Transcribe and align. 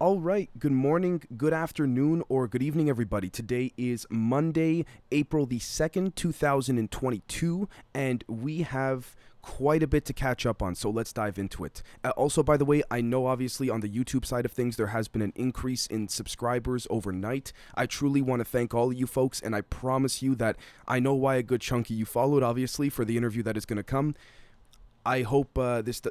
All 0.00 0.18
right, 0.18 0.48
good 0.58 0.72
morning, 0.72 1.20
good 1.36 1.52
afternoon, 1.52 2.22
or 2.30 2.48
good 2.48 2.62
evening, 2.62 2.88
everybody. 2.88 3.28
Today 3.28 3.70
is 3.76 4.06
Monday, 4.08 4.86
April 5.12 5.44
the 5.44 5.58
2nd, 5.58 6.14
2022, 6.14 7.68
and 7.92 8.24
we 8.26 8.62
have 8.62 9.14
quite 9.42 9.82
a 9.82 9.86
bit 9.86 10.06
to 10.06 10.14
catch 10.14 10.46
up 10.46 10.62
on, 10.62 10.74
so 10.74 10.88
let's 10.88 11.12
dive 11.12 11.38
into 11.38 11.66
it. 11.66 11.82
Uh, 12.02 12.12
also, 12.16 12.42
by 12.42 12.56
the 12.56 12.64
way, 12.64 12.82
I 12.90 13.02
know 13.02 13.26
obviously 13.26 13.68
on 13.68 13.82
the 13.82 13.90
YouTube 13.90 14.24
side 14.24 14.46
of 14.46 14.52
things 14.52 14.78
there 14.78 14.86
has 14.86 15.06
been 15.06 15.20
an 15.20 15.34
increase 15.36 15.86
in 15.86 16.08
subscribers 16.08 16.86
overnight. 16.88 17.52
I 17.74 17.84
truly 17.84 18.22
want 18.22 18.40
to 18.40 18.46
thank 18.46 18.72
all 18.72 18.90
of 18.90 18.96
you 18.96 19.06
folks, 19.06 19.42
and 19.42 19.54
I 19.54 19.60
promise 19.60 20.22
you 20.22 20.34
that 20.36 20.56
I 20.88 20.98
know 20.98 21.12
why 21.12 21.34
a 21.34 21.42
good 21.42 21.60
chunk 21.60 21.90
of 21.90 21.96
you 21.96 22.06
followed, 22.06 22.42
obviously, 22.42 22.88
for 22.88 23.04
the 23.04 23.18
interview 23.18 23.42
that 23.42 23.58
is 23.58 23.66
going 23.66 23.76
to 23.76 23.82
come. 23.82 24.14
I 25.04 25.22
hope 25.22 25.56
uh, 25.56 25.82
this. 25.82 26.02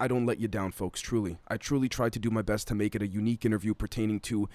I 0.00 0.06
don't 0.06 0.26
let 0.26 0.38
you 0.38 0.48
down, 0.48 0.72
folks, 0.72 1.00
truly. 1.00 1.38
I 1.48 1.56
truly 1.56 1.88
tried 1.88 2.12
to 2.12 2.18
do 2.18 2.30
my 2.30 2.42
best 2.42 2.68
to 2.68 2.74
make 2.74 2.94
it 2.94 3.02
a 3.02 3.06
unique 3.06 3.44
interview 3.44 3.74
pertaining 3.74 4.20
to 4.20 4.48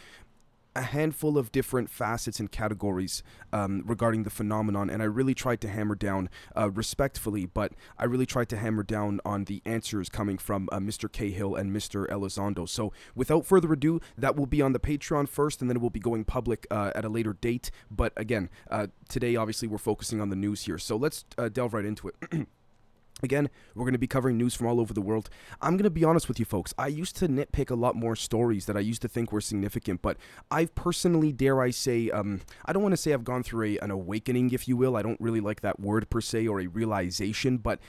a 0.76 0.82
handful 0.82 1.38
of 1.38 1.52
different 1.52 1.90
facets 1.90 2.40
and 2.40 2.52
categories 2.52 3.22
um, 3.52 3.84
regarding 3.86 4.24
the 4.24 4.30
phenomenon, 4.30 4.90
and 4.90 5.02
I 5.02 5.06
really 5.06 5.36
tried 5.36 5.62
to 5.62 5.68
hammer 5.68 5.96
down 5.96 6.30
uh, 6.58 6.72
respectfully, 6.72 7.46
but 7.46 7.74
I 7.98 8.06
really 8.06 8.26
tried 8.26 8.50
to 8.50 8.58
hammer 8.58 8.84
down 8.84 9.20
on 9.26 9.46
the 9.46 9.62
answers 9.66 10.10
coming 10.10 10.38
from 10.38 10.70
uh, 10.72 10.80
Mr. 10.80 11.12
Cahill 11.12 11.56
and 11.56 11.76
Mr. 11.76 12.08
Elizondo. 12.08 12.68
So, 12.68 12.92
without 13.16 13.46
further 13.46 13.72
ado, 13.74 14.02
that 14.18 14.36
will 14.36 14.48
be 14.48 14.62
on 14.62 14.74
the 14.74 14.80
Patreon 14.80 15.28
first, 15.28 15.62
and 15.62 15.70
then 15.70 15.78
it 15.78 15.82
will 15.82 15.90
be 15.90 16.00
going 16.00 16.26
public 16.26 16.66
uh, 16.72 16.92
at 16.96 17.06
a 17.06 17.10
later 17.10 17.34
date. 17.34 17.70
But 17.92 18.14
again, 18.18 18.50
uh, 18.72 18.88
today, 19.10 19.36
obviously, 19.36 19.68
we're 19.68 19.78
focusing 19.78 20.22
on 20.22 20.30
the 20.30 20.36
news 20.36 20.64
here, 20.64 20.78
so 20.78 20.96
let's 20.96 21.26
uh, 21.38 21.50
delve 21.50 21.74
right 21.74 21.86
into 21.86 22.08
it. 22.08 22.48
Again, 23.22 23.50
we're 23.76 23.86
going 23.86 23.94
to 23.94 24.00
be 24.00 24.08
covering 24.08 24.38
news 24.38 24.54
from 24.54 24.68
all 24.68 24.82
over 24.82 24.94
the 24.94 25.02
world. 25.02 25.30
I'm 25.62 25.78
going 25.78 25.84
to 25.84 25.90
be 25.90 26.04
honest 26.04 26.28
with 26.28 26.40
you 26.40 26.46
folks. 26.46 26.74
I 26.78 26.88
used 26.88 27.16
to 27.18 27.28
nitpick 27.28 27.70
a 27.70 27.76
lot 27.76 27.96
more 27.96 28.16
stories 28.16 28.66
that 28.66 28.76
I 28.76 28.82
used 28.82 29.02
to 29.04 29.08
think 29.08 29.32
were 29.32 29.42
significant, 29.42 30.02
but 30.02 30.18
I've 30.52 30.74
personally, 30.76 31.32
dare 31.32 31.62
I 31.62 31.70
say, 31.70 32.10
um, 32.10 32.42
I 32.66 32.74
don't 32.74 32.84
want 32.84 32.94
to 32.94 32.98
say 32.98 33.14
I've 33.14 33.24
gone 33.24 33.44
through 33.44 33.66
a, 33.66 33.78
an 33.80 33.92
awakening, 33.92 34.52
if 34.52 34.68
you 34.68 34.76
will. 34.76 34.98
I 34.98 35.04
don't 35.04 35.22
really 35.22 35.40
like 35.40 35.62
that 35.62 35.80
word 35.80 36.10
per 36.10 36.22
se 36.22 36.48
or 36.48 36.60
a 36.60 36.68
realization, 36.68 37.58
but 37.58 37.80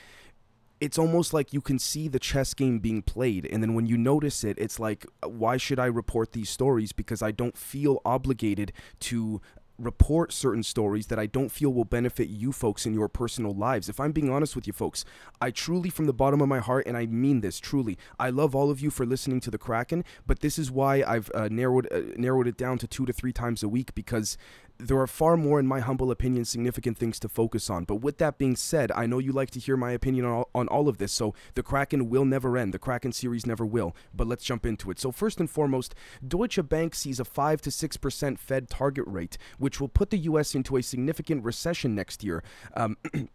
it's 0.80 0.98
almost 0.98 1.32
like 1.32 1.52
you 1.52 1.60
can 1.60 1.78
see 1.78 2.08
the 2.08 2.18
chess 2.18 2.52
game 2.52 2.78
being 2.78 3.00
played 3.00 3.46
and 3.46 3.62
then 3.62 3.74
when 3.74 3.86
you 3.86 3.96
notice 3.96 4.44
it 4.44 4.58
it's 4.58 4.78
like 4.78 5.06
why 5.24 5.56
should 5.56 5.78
i 5.78 5.86
report 5.86 6.32
these 6.32 6.50
stories 6.50 6.92
because 6.92 7.22
i 7.22 7.30
don't 7.30 7.56
feel 7.56 8.02
obligated 8.04 8.72
to 8.98 9.40
report 9.78 10.32
certain 10.32 10.62
stories 10.62 11.06
that 11.08 11.18
I 11.18 11.26
don't 11.26 11.50
feel 11.50 11.72
will 11.72 11.84
benefit 11.84 12.28
you 12.28 12.52
folks 12.52 12.86
in 12.86 12.94
your 12.94 13.08
personal 13.08 13.52
lives. 13.52 13.88
If 13.88 14.00
I'm 14.00 14.12
being 14.12 14.30
honest 14.30 14.54
with 14.54 14.66
you 14.66 14.72
folks, 14.72 15.04
I 15.40 15.50
truly 15.50 15.90
from 15.90 16.06
the 16.06 16.12
bottom 16.12 16.40
of 16.40 16.48
my 16.48 16.60
heart 16.60 16.86
and 16.86 16.96
I 16.96 17.06
mean 17.06 17.40
this 17.40 17.58
truly. 17.58 17.98
I 18.18 18.30
love 18.30 18.54
all 18.54 18.70
of 18.70 18.80
you 18.80 18.90
for 18.90 19.04
listening 19.04 19.40
to 19.40 19.50
the 19.50 19.58
Kraken, 19.58 20.04
but 20.26 20.40
this 20.40 20.58
is 20.58 20.70
why 20.70 21.02
I've 21.06 21.30
uh, 21.34 21.48
narrowed 21.50 21.88
uh, 21.92 22.00
narrowed 22.16 22.46
it 22.46 22.56
down 22.56 22.78
to 22.78 22.86
2 22.86 23.06
to 23.06 23.12
3 23.12 23.32
times 23.32 23.62
a 23.62 23.68
week 23.68 23.94
because 23.94 24.36
there 24.78 24.98
are 24.98 25.06
far 25.06 25.36
more, 25.36 25.60
in 25.60 25.66
my 25.66 25.80
humble 25.80 26.10
opinion, 26.10 26.44
significant 26.44 26.98
things 26.98 27.20
to 27.20 27.28
focus 27.28 27.70
on. 27.70 27.84
But 27.84 27.96
with 27.96 28.18
that 28.18 28.38
being 28.38 28.56
said, 28.56 28.90
I 28.92 29.06
know 29.06 29.18
you 29.18 29.32
like 29.32 29.50
to 29.50 29.60
hear 29.60 29.76
my 29.76 29.92
opinion 29.92 30.24
on 30.24 30.32
all, 30.32 30.50
on 30.54 30.68
all 30.68 30.88
of 30.88 30.98
this, 30.98 31.12
so 31.12 31.34
the 31.54 31.62
Kraken 31.62 32.10
will 32.10 32.24
never 32.24 32.56
end. 32.56 32.74
The 32.74 32.78
Kraken 32.78 33.12
series 33.12 33.46
never 33.46 33.64
will. 33.64 33.94
But 34.12 34.26
let's 34.26 34.44
jump 34.44 34.66
into 34.66 34.90
it. 34.90 34.98
So, 34.98 35.12
first 35.12 35.38
and 35.38 35.48
foremost, 35.48 35.94
Deutsche 36.26 36.68
Bank 36.68 36.94
sees 36.94 37.20
a 37.20 37.24
5 37.24 37.62
to 37.62 37.70
6% 37.70 38.38
Fed 38.38 38.68
target 38.68 39.04
rate, 39.06 39.38
which 39.58 39.80
will 39.80 39.88
put 39.88 40.10
the 40.10 40.18
U.S. 40.18 40.54
into 40.54 40.76
a 40.76 40.82
significant 40.82 41.44
recession 41.44 41.94
next 41.94 42.24
year. 42.24 42.42
Um, 42.74 42.96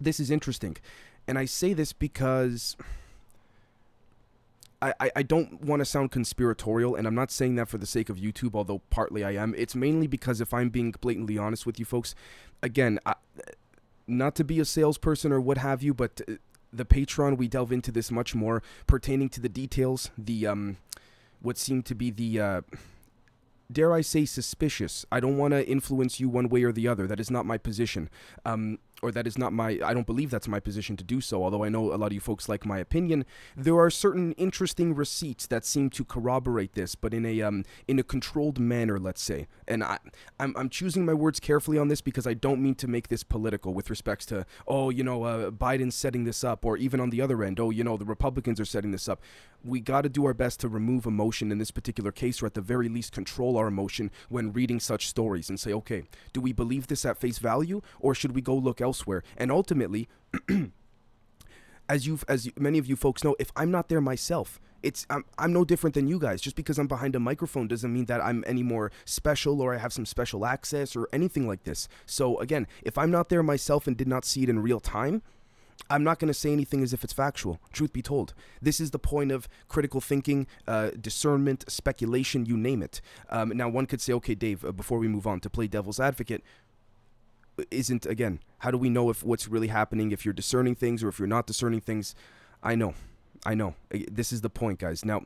this 0.00 0.18
is 0.18 0.30
interesting. 0.30 0.76
And 1.26 1.38
I 1.38 1.44
say 1.44 1.74
this 1.74 1.92
because 1.92 2.74
I, 4.80 5.10
I 5.16 5.22
don't 5.22 5.62
want 5.62 5.80
to 5.80 5.84
sound 5.84 6.12
conspiratorial, 6.12 6.94
and 6.94 7.06
I'm 7.06 7.14
not 7.14 7.32
saying 7.32 7.56
that 7.56 7.68
for 7.68 7.78
the 7.78 7.86
sake 7.86 8.08
of 8.08 8.16
YouTube, 8.16 8.54
although 8.54 8.80
partly 8.90 9.24
I 9.24 9.32
am. 9.32 9.54
It's 9.58 9.74
mainly 9.74 10.06
because 10.06 10.40
if 10.40 10.54
I'm 10.54 10.68
being 10.68 10.94
blatantly 11.00 11.36
honest 11.36 11.66
with 11.66 11.80
you 11.80 11.84
folks, 11.84 12.14
again, 12.62 13.00
I, 13.04 13.14
not 14.06 14.36
to 14.36 14.44
be 14.44 14.60
a 14.60 14.64
salesperson 14.64 15.32
or 15.32 15.40
what 15.40 15.58
have 15.58 15.82
you, 15.82 15.94
but 15.94 16.20
the 16.72 16.84
Patreon, 16.84 17.36
we 17.36 17.48
delve 17.48 17.72
into 17.72 17.90
this 17.90 18.10
much 18.10 18.34
more 18.34 18.62
pertaining 18.86 19.28
to 19.30 19.40
the 19.40 19.48
details, 19.48 20.10
the, 20.16 20.46
um, 20.46 20.76
what 21.40 21.58
seemed 21.58 21.84
to 21.86 21.94
be 21.96 22.10
the, 22.10 22.40
uh, 22.40 22.60
dare 23.70 23.92
I 23.92 24.00
say, 24.00 24.24
suspicious. 24.24 25.04
I 25.10 25.20
don't 25.20 25.36
want 25.36 25.52
to 25.52 25.66
influence 25.66 26.20
you 26.20 26.28
one 26.28 26.48
way 26.48 26.62
or 26.62 26.72
the 26.72 26.86
other. 26.86 27.06
That 27.06 27.20
is 27.20 27.30
not 27.30 27.46
my 27.46 27.58
position. 27.58 28.08
Um, 28.44 28.78
or 29.02 29.12
that 29.12 29.26
is 29.26 29.38
not 29.38 29.52
my 29.52 29.78
I 29.84 29.94
don't 29.94 30.06
believe 30.06 30.30
that's 30.30 30.48
my 30.48 30.60
position 30.60 30.96
to 30.96 31.04
do 31.04 31.20
so 31.20 31.42
although 31.42 31.64
I 31.64 31.68
know 31.68 31.92
a 31.92 31.96
lot 31.96 32.06
of 32.06 32.12
you 32.12 32.20
folks 32.20 32.48
like 32.48 32.66
my 32.66 32.78
opinion. 32.78 33.24
There 33.56 33.78
are 33.78 33.90
certain 33.90 34.32
interesting 34.32 34.94
receipts 34.94 35.46
that 35.46 35.64
seem 35.64 35.90
to 35.90 36.04
corroborate 36.04 36.74
this 36.74 36.94
but 36.94 37.14
in 37.14 37.24
a 37.24 37.42
um 37.42 37.64
in 37.86 37.98
a 37.98 38.02
controlled 38.02 38.58
manner 38.58 38.98
let's 38.98 39.22
say. 39.22 39.46
And 39.66 39.84
I 39.84 39.98
I'm, 40.40 40.54
I'm 40.56 40.68
choosing 40.68 41.04
my 41.04 41.14
words 41.14 41.40
carefully 41.40 41.78
on 41.78 41.88
this 41.88 42.00
because 42.00 42.26
I 42.26 42.34
don't 42.34 42.62
mean 42.62 42.74
to 42.76 42.88
make 42.88 43.08
this 43.08 43.22
political 43.22 43.74
with 43.74 43.90
respects 43.90 44.26
to 44.26 44.46
oh 44.66 44.90
you 44.90 45.04
know 45.04 45.24
uh, 45.24 45.50
Biden's 45.50 45.94
setting 45.94 46.24
this 46.24 46.42
up 46.42 46.64
or 46.64 46.76
even 46.76 47.00
on 47.00 47.10
the 47.10 47.20
other 47.20 47.42
end 47.42 47.60
oh 47.60 47.70
you 47.70 47.84
know 47.84 47.96
the 47.96 48.04
Republicans 48.04 48.60
are 48.60 48.64
setting 48.64 48.90
this 48.90 49.08
up. 49.08 49.20
We 49.64 49.80
got 49.80 50.02
to 50.02 50.08
do 50.08 50.24
our 50.24 50.34
best 50.34 50.60
to 50.60 50.68
remove 50.68 51.04
emotion 51.04 51.50
in 51.50 51.58
this 51.58 51.72
particular 51.72 52.12
case 52.12 52.42
or 52.42 52.46
at 52.46 52.54
the 52.54 52.60
very 52.60 52.88
least 52.88 53.12
control 53.12 53.56
our 53.56 53.66
emotion 53.66 54.10
when 54.28 54.52
reading 54.52 54.80
such 54.80 55.08
stories 55.08 55.48
and 55.48 55.58
say 55.58 55.72
okay 55.72 56.04
do 56.32 56.40
we 56.40 56.52
believe 56.52 56.86
this 56.86 57.04
at 57.04 57.18
face 57.18 57.38
value 57.38 57.80
or 58.00 58.14
should 58.14 58.34
we 58.34 58.40
go 58.40 58.54
look 58.54 58.80
elsewhere. 58.88 59.22
And 59.36 59.52
ultimately, 59.52 60.08
as 61.88 62.06
you 62.06 62.18
as 62.26 62.50
many 62.56 62.78
of 62.78 62.86
you 62.86 62.96
folks 62.96 63.22
know, 63.24 63.36
if 63.38 63.50
I'm 63.54 63.70
not 63.70 63.88
there 63.88 64.00
myself, 64.00 64.60
it's 64.82 65.06
I'm, 65.10 65.24
I'm 65.36 65.52
no 65.52 65.64
different 65.64 65.94
than 65.94 66.08
you 66.08 66.18
guys. 66.18 66.40
Just 66.40 66.56
because 66.56 66.78
I'm 66.78 66.86
behind 66.86 67.14
a 67.14 67.20
microphone 67.20 67.68
doesn't 67.68 67.92
mean 67.92 68.06
that 68.06 68.20
I'm 68.28 68.44
any 68.46 68.62
more 68.62 68.90
special 69.04 69.60
or 69.60 69.74
I 69.74 69.78
have 69.78 69.92
some 69.92 70.06
special 70.06 70.46
access 70.46 70.96
or 70.96 71.08
anything 71.12 71.46
like 71.46 71.64
this. 71.64 71.88
So 72.06 72.38
again, 72.38 72.66
if 72.82 72.96
I'm 72.96 73.10
not 73.10 73.28
there 73.28 73.42
myself 73.42 73.86
and 73.86 73.96
did 73.96 74.08
not 74.08 74.24
see 74.24 74.42
it 74.44 74.48
in 74.48 74.60
real 74.60 74.80
time, 74.80 75.22
I'm 75.90 76.04
not 76.04 76.18
going 76.18 76.28
to 76.28 76.34
say 76.34 76.52
anything 76.52 76.82
as 76.82 76.92
if 76.92 77.04
it's 77.04 77.12
factual. 77.12 77.60
Truth 77.72 77.92
be 77.92 78.02
told, 78.02 78.34
this 78.60 78.80
is 78.80 78.90
the 78.90 78.98
point 78.98 79.32
of 79.32 79.48
critical 79.68 80.00
thinking, 80.00 80.46
uh, 80.66 80.90
discernment, 81.00 81.64
speculation, 81.68 82.46
you 82.46 82.56
name 82.56 82.82
it. 82.82 83.00
Um, 83.30 83.52
now, 83.54 83.68
one 83.68 83.86
could 83.86 84.00
say, 84.00 84.12
okay, 84.14 84.34
Dave, 84.34 84.64
uh, 84.64 84.72
before 84.72 84.98
we 84.98 85.08
move 85.08 85.26
on 85.26 85.40
to 85.40 85.50
play 85.50 85.66
devil's 85.66 86.00
advocate, 86.00 86.42
isn't 87.70 88.06
again 88.06 88.40
how 88.58 88.70
do 88.70 88.78
we 88.78 88.90
know 88.90 89.10
if 89.10 89.22
what's 89.22 89.48
really 89.48 89.68
happening 89.68 90.12
if 90.12 90.24
you're 90.24 90.34
discerning 90.34 90.74
things 90.74 91.02
or 91.02 91.08
if 91.08 91.18
you're 91.18 91.28
not 91.28 91.46
discerning 91.46 91.80
things? 91.80 92.14
I 92.62 92.74
know. 92.74 92.94
I 93.46 93.54
know. 93.54 93.74
This 93.90 94.32
is 94.32 94.40
the 94.40 94.50
point 94.50 94.80
guys. 94.80 95.04
Now 95.04 95.22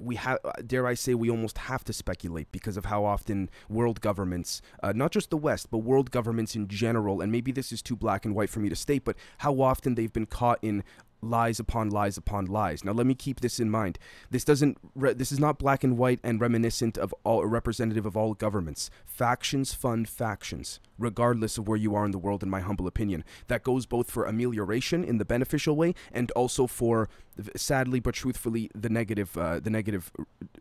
we 0.00 0.16
have 0.16 0.38
dare 0.66 0.86
i 0.86 0.94
say 0.94 1.12
we 1.12 1.28
almost 1.28 1.58
have 1.58 1.84
to 1.84 1.92
speculate 1.92 2.50
because 2.50 2.76
of 2.78 2.86
how 2.86 3.04
often 3.04 3.50
world 3.68 4.00
governments 4.00 4.62
uh, 4.82 4.92
not 4.94 5.10
just 5.10 5.28
the 5.28 5.36
west 5.36 5.70
but 5.70 5.78
world 5.78 6.10
governments 6.10 6.56
in 6.56 6.66
general 6.66 7.20
and 7.20 7.30
maybe 7.30 7.52
this 7.52 7.72
is 7.72 7.82
too 7.82 7.94
black 7.94 8.24
and 8.24 8.34
white 8.34 8.48
for 8.48 8.60
me 8.60 8.70
to 8.70 8.76
state 8.76 9.04
but 9.04 9.16
how 9.38 9.60
often 9.60 9.94
they've 9.94 10.12
been 10.12 10.26
caught 10.26 10.58
in 10.62 10.82
lies 11.28 11.60
upon 11.60 11.90
lies 11.90 12.16
upon 12.16 12.46
lies. 12.46 12.84
Now 12.84 12.92
let 12.92 13.06
me 13.06 13.14
keep 13.14 13.40
this 13.40 13.60
in 13.60 13.70
mind. 13.70 13.98
This 14.30 14.44
doesn't 14.44 14.78
re- 14.94 15.12
this 15.12 15.32
is 15.32 15.38
not 15.38 15.58
black 15.58 15.84
and 15.84 15.98
white 15.98 16.20
and 16.22 16.40
reminiscent 16.40 16.96
of 16.98 17.14
all 17.24 17.44
representative 17.44 18.06
of 18.06 18.16
all 18.16 18.34
governments. 18.34 18.90
Factions 19.04 19.74
fund 19.74 20.08
factions, 20.08 20.80
regardless 20.98 21.58
of 21.58 21.68
where 21.68 21.76
you 21.76 21.94
are 21.94 22.04
in 22.04 22.10
the 22.10 22.18
world 22.18 22.42
in 22.42 22.50
my 22.50 22.60
humble 22.60 22.86
opinion. 22.86 23.24
That 23.48 23.62
goes 23.62 23.86
both 23.86 24.10
for 24.10 24.24
amelioration 24.24 25.04
in 25.04 25.18
the 25.18 25.24
beneficial 25.24 25.76
way 25.76 25.94
and 26.12 26.30
also 26.32 26.66
for 26.66 27.08
sadly 27.54 28.00
but 28.00 28.14
truthfully 28.14 28.70
the 28.74 28.88
negative 28.88 29.36
uh, 29.36 29.60
the 29.60 29.70
negative 29.70 30.10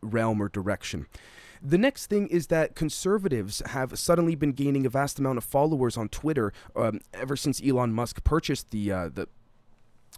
realm 0.02 0.42
or 0.42 0.50
direction. 0.50 1.08
The 1.62 1.78
next 1.78 2.08
thing 2.08 2.28
is 2.28 2.48
that 2.48 2.76
conservatives 2.76 3.62
have 3.68 3.98
suddenly 3.98 4.36
been 4.36 4.52
gaining 4.52 4.86
a 4.86 4.90
vast 4.90 5.20
amount 5.20 5.38
of 5.38 5.44
followers 5.44 5.98
on 5.98 6.10
Twitter 6.10 6.54
um, 6.76 7.00
ever 7.14 7.36
since 7.36 7.62
Elon 7.66 7.94
Musk 7.94 8.24
purchased 8.24 8.72
the 8.72 8.92
uh, 8.92 9.10
the 9.10 9.28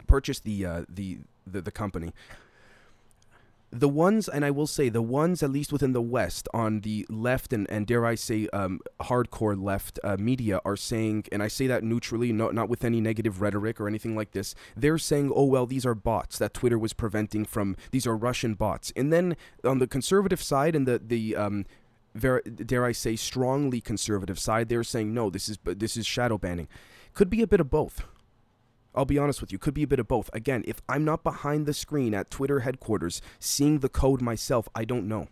purchased 0.06 0.44
the 0.44 0.66
uh, 0.66 0.86
the, 0.88 1.20
the 1.46 1.62
the 1.62 1.72
company. 1.72 2.14
The 3.70 3.90
ones, 3.90 4.30
and 4.30 4.46
I 4.46 4.52
will 4.52 4.66
say, 4.66 4.88
the 4.88 5.02
ones 5.02 5.44
at 5.44 5.50
least 5.50 5.74
within 5.74 5.92
the 5.92 6.02
West 6.02 6.48
on 6.54 6.80
the 6.82 7.06
left 7.10 7.52
and, 7.52 7.70
and 7.70 7.86
dare 7.86 8.06
I 8.06 8.16
say, 8.16 8.48
um, 8.54 8.80
hardcore 9.02 9.62
left 9.62 10.00
uh, 10.06 10.16
media 10.18 10.62
are 10.64 10.78
saying, 10.78 11.26
and 11.34 11.44
I 11.44 11.50
say 11.50 11.68
that 11.68 11.84
neutrally, 11.84 12.32
not 12.32 12.56
not 12.56 12.70
with 12.70 12.86
any 12.86 13.02
negative 13.02 13.42
rhetoric 13.42 13.82
or 13.82 13.88
anything 13.90 14.16
like 14.16 14.32
this. 14.32 14.56
They're 14.78 14.98
saying, 14.98 15.34
oh 15.36 15.44
well, 15.44 15.66
these 15.66 15.86
are 15.86 15.94
bots 15.94 16.38
that 16.38 16.54
Twitter 16.54 16.80
was 16.80 16.94
preventing 16.94 17.44
from. 17.44 17.76
These 17.92 18.08
are 18.08 18.16
Russian 18.16 18.54
bots. 18.54 18.94
And 18.96 19.12
then 19.12 19.36
on 19.66 19.80
the 19.80 19.88
conservative 19.88 20.42
side 20.42 20.74
and 20.74 20.88
the 20.88 21.02
the 21.06 21.36
um, 21.36 21.66
very, 22.16 22.42
dare 22.44 22.86
I 22.86 22.94
say, 22.94 23.18
strongly 23.18 23.82
conservative 23.82 24.40
side, 24.40 24.70
they're 24.70 24.86
saying 24.86 25.14
no, 25.14 25.30
this 25.30 25.50
is 25.50 25.58
this 25.66 25.98
is 25.98 26.08
shadow 26.08 26.38
banning. 26.38 26.70
Could 27.14 27.30
be 27.30 27.42
a 27.42 27.48
bit 27.48 27.60
of 27.60 27.70
both. 27.70 28.04
I'll 28.96 29.06
be 29.06 29.18
honest 29.20 29.42
with 29.42 29.52
you, 29.52 29.60
could 29.60 29.74
be 29.74 29.84
a 29.84 29.88
bit 29.88 30.00
of 30.00 30.08
both. 30.08 30.30
Again, 30.34 30.64
if 30.68 30.82
I'm 30.90 31.06
not 31.06 31.24
behind 31.24 31.66
the 31.66 31.74
screen 31.74 32.14
at 32.14 32.32
Twitter 32.32 32.62
headquarters 32.62 33.22
seeing 33.40 33.80
the 33.80 33.90
code 33.90 34.22
myself, 34.22 34.68
I 34.74 34.86
don't 34.86 35.08
know. 35.08 35.28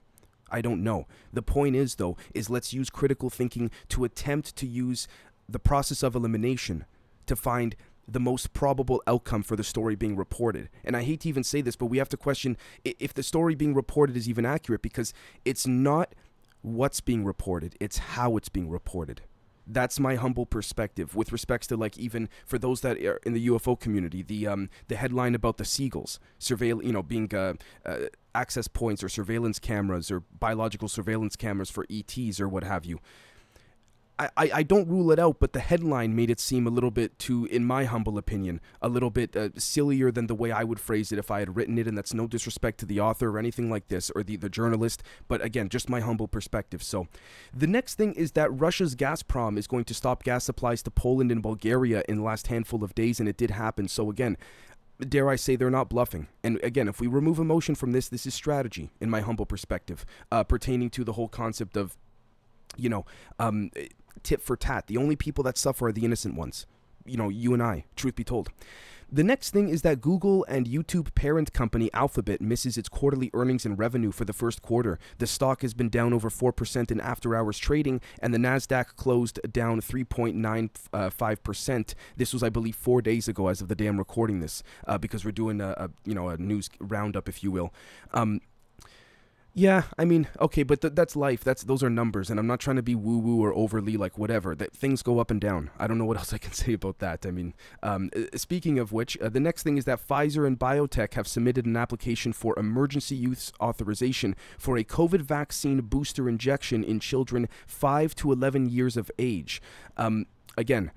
I 0.52 0.62
don't 0.62 0.84
know. 0.84 1.08
The 1.34 1.42
point 1.42 1.76
is, 1.76 1.96
though, 1.96 2.18
is 2.34 2.50
let's 2.50 2.74
use 2.74 2.90
critical 2.90 3.30
thinking 3.30 3.72
to 3.90 4.04
attempt 4.04 4.56
to 4.58 4.68
use 4.68 5.08
the 5.50 5.60
process 5.60 6.04
of 6.04 6.16
elimination 6.16 6.86
to 7.26 7.36
find 7.36 7.76
the 8.08 8.20
most 8.20 8.54
probable 8.54 9.02
outcome 9.08 9.42
for 9.42 9.56
the 9.56 9.64
story 9.64 9.96
being 9.96 10.16
reported. 10.16 10.70
And 10.84 10.96
I 10.96 11.04
hate 11.04 11.22
to 11.22 11.30
even 11.30 11.44
say 11.44 11.62
this, 11.62 11.76
but 11.76 11.88
we 11.88 11.98
have 11.98 12.10
to 12.10 12.18
question 12.18 12.58
if 12.84 13.14
the 13.14 13.24
story 13.24 13.56
being 13.56 13.74
reported 13.74 14.16
is 14.16 14.30
even 14.30 14.46
accurate 14.46 14.82
because 14.82 15.14
it's 15.44 15.66
not 15.66 16.14
what's 16.62 17.02
being 17.02 17.26
reported, 17.26 17.76
it's 17.80 17.98
how 17.98 18.38
it's 18.38 18.50
being 18.50 18.70
reported. 18.70 19.22
That's 19.68 20.00
my 20.00 20.16
humble 20.16 20.46
perspective 20.46 21.16
with 21.16 21.32
respects 21.32 21.68
to 21.68 21.78
like 21.78 21.98
even 21.98 22.30
for 22.46 22.58
those 22.58 22.82
that 22.82 22.98
are 23.04 23.20
in 23.26 23.34
the 23.34 23.48
UFO 23.48 23.80
community, 23.80 24.22
the 24.22 24.48
um 24.48 24.70
the 24.88 24.96
headline 24.96 25.36
about 25.36 25.58
the 25.58 25.66
seagulls 25.66 26.20
surveil 26.40 26.84
you 26.84 26.92
know 26.92 27.04
being 27.04 27.34
uh, 27.34 27.54
uh, 27.86 27.98
access 28.34 28.68
points 28.68 29.04
or 29.04 29.10
surveillance 29.10 29.60
cameras 29.60 30.12
or 30.12 30.22
biological 30.40 30.88
surveillance 30.88 31.36
cameras 31.36 31.70
for 31.70 31.86
ETs 31.90 32.40
or 32.40 32.48
what 32.48 32.64
have 32.64 32.86
you. 32.86 33.00
I, 34.18 34.30
I, 34.38 34.64
don't 34.64 34.88
rule 34.88 35.12
it 35.12 35.20
out, 35.20 35.40
but 35.40 35.52
the 35.52 35.60
headline 35.60 36.16
made 36.16 36.30
it 36.30 36.40
seem 36.40 36.66
a 36.66 36.70
little 36.70 36.92
bit 36.92 37.20
too, 37.20 37.46
in 37.48 37.66
my 37.66 37.84
humble 37.84 38.18
opinion, 38.18 38.62
a 38.82 38.88
little 38.88 39.10
bit 39.10 39.36
uh, 39.36 39.50
sillier 39.58 40.10
than 40.10 40.28
the 40.28 40.36
way 40.36 40.52
I 40.52 40.64
would 40.64 40.80
phrase 40.80 41.12
it 41.12 41.20
if 41.20 41.30
I 41.30 41.40
had 41.40 41.58
written 41.58 41.78
it. 41.78 41.86
And 41.86 41.98
that's 41.98 42.14
no 42.14 42.26
disrespect 42.26 42.80
to 42.80 42.86
the 42.86 43.00
author 43.02 43.30
or 43.30 43.38
anything 43.38 43.70
like 43.70 43.90
this 43.90 44.10
or 44.16 44.24
the, 44.24 44.38
the 44.38 44.50
journalist, 44.50 45.04
but 45.28 45.44
again, 45.44 45.68
just 45.68 45.90
my 45.90 46.00
humble 46.00 46.30
perspective. 46.30 46.82
So 46.82 47.08
the 47.54 47.68
next 47.68 47.96
thing 47.96 48.14
is 48.14 48.32
that 48.34 48.58
Russia's 48.58 48.96
Gazprom 48.96 49.58
is 49.58 49.68
going 49.68 49.84
to 49.86 49.94
stop 49.94 50.24
gas 50.24 50.46
supplies 50.46 50.82
to 50.84 50.92
Poland 50.92 51.30
and 51.30 51.44
Bulgaria 51.44 52.02
in 52.08 52.18
the 52.18 52.24
last 52.24 52.48
handful 52.48 52.86
of 52.86 52.96
days, 52.96 53.20
and 53.20 53.28
it 53.28 53.36
did 53.36 53.52
happen. 53.52 53.90
So 53.90 54.10
again, 54.10 54.38
dare 55.00 55.30
I 55.30 55.36
say, 55.36 55.58
they're 55.58 55.70
not 55.70 55.90
bluffing. 55.90 56.28
And 56.42 56.58
again, 56.64 56.88
if 56.88 57.02
we 57.02 57.08
remove 57.08 57.38
emotion 57.38 57.76
from 57.76 57.92
this, 57.92 58.08
this 58.08 58.26
is 58.26 58.34
strategy, 58.34 58.92
in 59.02 59.10
my 59.10 59.22
humble 59.22 59.46
perspective, 59.46 60.06
uh, 60.32 60.46
pertaining 60.46 60.90
to 60.92 61.04
the 61.04 61.14
whole 61.14 61.28
concept 61.28 61.76
of, 61.76 61.98
you 62.78 62.88
know, 62.88 63.06
um, 63.40 63.72
tit 64.26 64.42
for 64.42 64.58
tat. 64.58 64.88
The 64.88 64.98
only 64.98 65.16
people 65.16 65.44
that 65.46 65.58
suffer 65.58 65.88
are 65.88 65.94
the 65.94 66.04
innocent 66.04 66.36
ones. 66.36 66.66
You 67.06 67.18
know, 67.18 67.30
you 67.30 67.54
and 67.54 67.64
I, 67.64 67.86
truth 67.96 68.16
be 68.16 68.24
told. 68.24 68.50
The 69.12 69.24
next 69.24 69.52
thing 69.52 69.70
is 69.70 69.84
that 69.84 70.02
Google 70.02 70.44
and 70.50 70.66
YouTube 70.66 71.14
parent 71.14 71.54
company 71.54 71.94
Alphabet 71.94 72.42
misses 72.42 72.76
its 72.76 72.90
quarterly 72.90 73.30
earnings 73.36 73.64
and 73.64 73.78
revenue 73.78 74.12
for 74.12 74.26
the 74.26 74.34
first 74.34 74.64
quarter. 74.64 74.98
The 75.20 75.28
stock 75.28 75.62
has 75.62 75.76
been 75.76 75.90
down 75.90 76.12
over 76.12 76.30
4% 76.30 76.92
in 76.92 77.00
after 77.00 77.36
hours 77.36 77.60
trading, 77.60 78.02
and 78.20 78.34
the 78.34 78.40
NASDAQ 78.40 78.96
closed 78.96 79.40
down 79.52 79.80
3.95%. 79.80 81.94
This 82.18 82.34
was, 82.34 82.42
I 82.42 82.50
believe, 82.50 82.76
four 82.76 83.04
days 83.04 83.28
ago 83.28 83.48
as 83.48 83.62
of 83.62 83.68
the 83.68 83.76
day 83.76 83.86
I'm 83.86 84.00
recording 84.00 84.40
this, 84.40 84.64
uh, 84.88 84.98
because 84.98 85.24
we're 85.24 85.32
doing 85.32 85.62
a, 85.62 85.76
a, 85.78 85.92
you 86.04 86.16
know, 86.16 86.30
a 86.30 86.38
news 86.38 86.72
roundup, 86.80 87.30
if 87.30 87.44
you 87.44 87.52
will. 87.52 87.72
Um, 88.12 88.42
yeah, 89.58 89.84
I 89.98 90.04
mean, 90.04 90.28
okay, 90.42 90.64
but 90.64 90.82
th- 90.82 90.96
that's 90.96 91.16
life. 91.16 91.42
That's 91.42 91.64
those 91.64 91.82
are 91.82 91.90
numbers, 91.90 92.30
and 92.30 92.38
I'm 92.38 92.46
not 92.46 92.60
trying 92.60 92.76
to 92.76 92.84
be 92.84 92.94
woo 92.94 93.20
woo 93.20 93.42
or 93.42 93.56
overly 93.56 93.96
like 93.96 94.18
whatever. 94.18 94.54
That 94.54 94.74
things 94.74 95.02
go 95.02 95.20
up 95.20 95.32
and 95.32 95.40
down. 95.40 95.70
I 95.80 95.88
don't 95.88 95.98
know 95.98 96.04
what 96.04 96.18
else 96.18 96.34
I 96.34 96.38
can 96.38 96.52
say 96.52 96.74
about 96.74 97.00
that. 97.00 97.26
I 97.26 97.32
mean, 97.32 97.54
um, 97.82 98.10
uh, 98.14 98.38
speaking 98.38 98.80
of 98.80 98.92
which, 98.92 99.18
uh, 99.20 99.30
the 99.30 99.40
next 99.40 99.64
thing 99.64 99.78
is 99.78 99.86
that 99.86 100.06
Pfizer 100.06 100.46
and 100.46 100.60
BioNTech 100.60 101.14
have 101.14 101.26
submitted 101.26 101.66
an 101.66 101.78
application 101.78 102.34
for 102.34 102.60
emergency 102.60 103.16
use 103.16 103.54
authorization 103.62 104.36
for 104.58 104.78
a 104.78 104.84
COVID 104.84 105.22
vaccine 105.22 105.80
booster 105.80 106.28
injection 106.28 106.84
in 106.84 107.00
children 107.00 107.48
five 107.66 108.14
to 108.16 108.34
11 108.34 108.66
years 108.66 108.98
of 108.98 109.10
age. 109.18 109.62
Um, 109.96 110.26
again, 110.58 110.92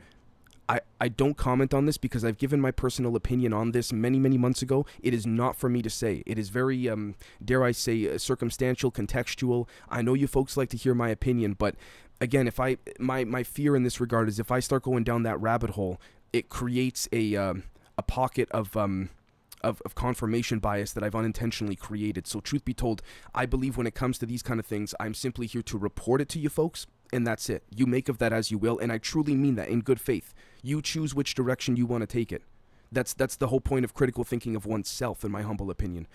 I, 0.69 0.81
I 1.01 1.09
don't 1.09 1.37
comment 1.37 1.73
on 1.73 1.87
this 1.87 1.97
because 1.97 2.25
I've 2.25 2.37
given 2.37 2.61
my 2.61 2.71
personal 2.71 3.17
opinion 3.17 3.53
on 3.53 3.73
this 3.73 3.93
many, 3.93 4.19
many 4.19 4.37
months 4.37 4.61
ago. 4.61 4.85
It 5.03 5.15
is 5.15 5.27
not 5.27 5.57
for 5.57 5.69
me 5.69 5.81
to 5.83 5.89
say. 5.89 6.23
It 6.27 6.39
is 6.39 6.51
very, 6.51 6.89
um, 6.89 7.15
dare 7.43 7.65
I 7.65 7.73
say, 7.73 8.09
uh, 8.09 8.19
circumstantial, 8.19 8.93
contextual. 8.93 9.67
I 9.89 10.03
know 10.03 10.15
you 10.15 10.27
folks 10.27 10.57
like 10.57 10.69
to 10.71 10.77
hear 10.77 10.95
my 10.95 11.09
opinion, 11.09 11.55
but 11.59 11.75
again, 12.21 12.47
if 12.47 12.61
I 12.61 12.77
my 12.99 13.25
my 13.25 13.43
fear 13.43 13.77
in 13.77 13.83
this 13.83 14.01
regard 14.01 14.29
is 14.29 14.39
if 14.39 14.51
I 14.51 14.61
start 14.61 14.83
going 14.83 15.05
down 15.05 15.23
that 15.23 15.41
rabbit 15.41 15.71
hole, 15.71 16.01
it 16.33 16.49
creates 16.49 17.09
a 17.13 17.37
um, 17.37 17.63
a 17.97 18.03
pocket 18.03 18.49
of 18.51 18.77
um, 18.77 19.11
of, 19.63 19.83
of 19.85 19.95
confirmation 19.95 20.59
bias 20.59 20.93
that 20.93 21.03
I've 21.03 21.15
unintentionally 21.15 21.77
created. 21.77 22.27
So, 22.27 22.41
truth 22.41 22.65
be 22.65 22.75
told, 22.75 23.03
I 23.35 23.47
believe 23.47 23.77
when 23.77 23.87
it 23.87 23.95
comes 23.95 24.19
to 24.19 24.27
these 24.27 24.43
kind 24.43 24.61
of 24.61 24.67
things, 24.67 24.95
I'm 25.01 25.15
simply 25.15 25.47
here 25.47 25.63
to 25.63 25.79
report 25.79 26.21
it 26.21 26.29
to 26.31 26.39
you 26.39 26.49
folks, 26.49 26.87
and 27.13 27.27
that's 27.27 27.49
it. 27.49 27.63
You 27.75 27.87
make 27.87 28.09
of 28.09 28.19
that 28.19 28.33
as 28.33 28.51
you 28.51 28.59
will, 28.59 28.79
and 28.79 28.93
I 28.93 28.99
truly 28.99 29.35
mean 29.35 29.55
that 29.57 29.69
in 29.69 29.81
good 29.81 30.01
faith. 30.01 30.35
You 30.63 30.83
choose 30.83 31.15
which 31.15 31.35
direction 31.35 31.77
you 31.77 31.87
want 31.87 32.03
to 32.03 32.07
take 32.07 32.33
it. 32.33 32.43
That's 32.91 33.13
that's 33.13 33.37
the 33.37 33.49
whole 33.49 33.61
point 33.61 33.85
of 33.85 33.95
critical 33.95 34.25
thinking 34.25 34.57
of 34.57 34.65
oneself, 34.65 35.25
in 35.25 35.31
my 35.31 35.43
humble 35.43 35.71
opinion. 35.71 36.07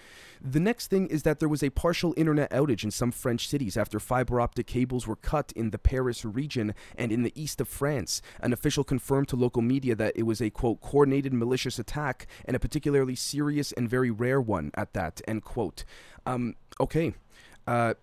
The 0.42 0.60
next 0.60 0.88
thing 0.88 1.07
is 1.07 1.24
that 1.24 1.40
there 1.40 1.50
was 1.50 1.63
a 1.63 1.69
partial 1.69 2.13
internet 2.18 2.50
outage 2.51 2.84
in 2.84 2.92
some 2.92 3.12
French 3.12 3.48
cities 3.48 3.78
after 3.78 4.00
fiber 4.00 4.42
optic 4.42 4.68
cables 4.68 5.06
were 5.06 5.16
cut 5.16 5.51
in 5.56 5.69
the 5.69 5.78
Paris 5.78 6.25
region 6.25 6.74
and 6.98 7.12
in 7.12 7.24
the 7.24 7.31
east 7.36 7.62
of 7.62 7.68
France. 7.68 8.22
An 8.40 8.54
official 8.54 8.84
confirmed 8.84 9.28
to 9.30 9.36
local 9.36 9.62
media 9.62 9.95
that 9.95 10.13
it 10.16 10.24
was 10.24 10.42
a 10.42 10.50
quote 10.50 10.81
coordinated 10.81 11.34
malicious 11.34 11.78
attack 11.78 12.28
and 12.45 12.56
a 12.56 12.60
particularly 12.60 13.16
serious 13.16 13.72
and 13.72 13.90
very 13.90 14.10
rare 14.10 14.42
one 14.42 14.72
at 14.74 14.94
that 14.94 15.22
end 15.28 15.44
quote. 15.44 15.86
Um, 16.25 16.56
okay, 16.80 17.13
uh, 17.68 17.94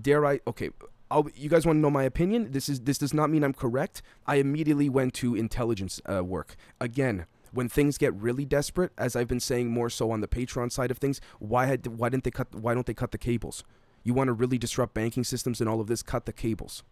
dare 0.00 0.26
I? 0.26 0.40
Okay, 0.46 0.70
I'll, 1.12 1.28
you 1.34 1.50
guys 1.50 1.66
want 1.66 1.76
to 1.76 1.80
know 1.80 1.90
my 1.90 2.04
opinion? 2.04 2.52
This 2.52 2.70
is 2.70 2.80
this 2.80 2.96
does 2.96 3.12
not 3.12 3.28
mean 3.28 3.44
I'm 3.44 3.52
correct. 3.52 4.00
I 4.26 4.36
immediately 4.36 4.88
went 4.88 5.12
to 5.14 5.34
intelligence 5.34 6.00
uh, 6.10 6.24
work 6.24 6.56
again. 6.80 7.26
When 7.52 7.68
things 7.68 7.98
get 7.98 8.14
really 8.14 8.46
desperate, 8.46 8.92
as 8.96 9.14
I've 9.14 9.28
been 9.28 9.38
saying 9.38 9.68
more 9.68 9.90
so 9.90 10.10
on 10.10 10.22
the 10.22 10.26
Patreon 10.26 10.72
side 10.72 10.90
of 10.90 10.96
things, 10.96 11.20
why 11.38 11.66
had 11.66 11.86
why 11.86 12.08
didn't 12.08 12.24
they 12.24 12.30
cut 12.30 12.54
why 12.54 12.72
don't 12.72 12.86
they 12.86 12.94
cut 12.94 13.12
the 13.12 13.18
cables? 13.18 13.62
You 14.02 14.14
want 14.14 14.28
to 14.28 14.32
really 14.32 14.56
disrupt 14.56 14.94
banking 14.94 15.22
systems 15.22 15.60
and 15.60 15.68
all 15.68 15.80
of 15.82 15.86
this, 15.86 16.02
cut 16.02 16.24
the 16.24 16.32
cables. 16.32 16.82